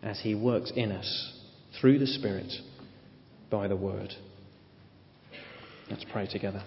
as 0.04 0.20
He 0.20 0.36
works 0.36 0.72
in 0.76 0.92
us 0.92 1.40
through 1.80 1.98
the 1.98 2.06
Spirit 2.06 2.52
by 3.50 3.66
the 3.66 3.76
Word. 3.76 4.14
Let's 5.90 6.04
pray 6.12 6.28
together. 6.28 6.62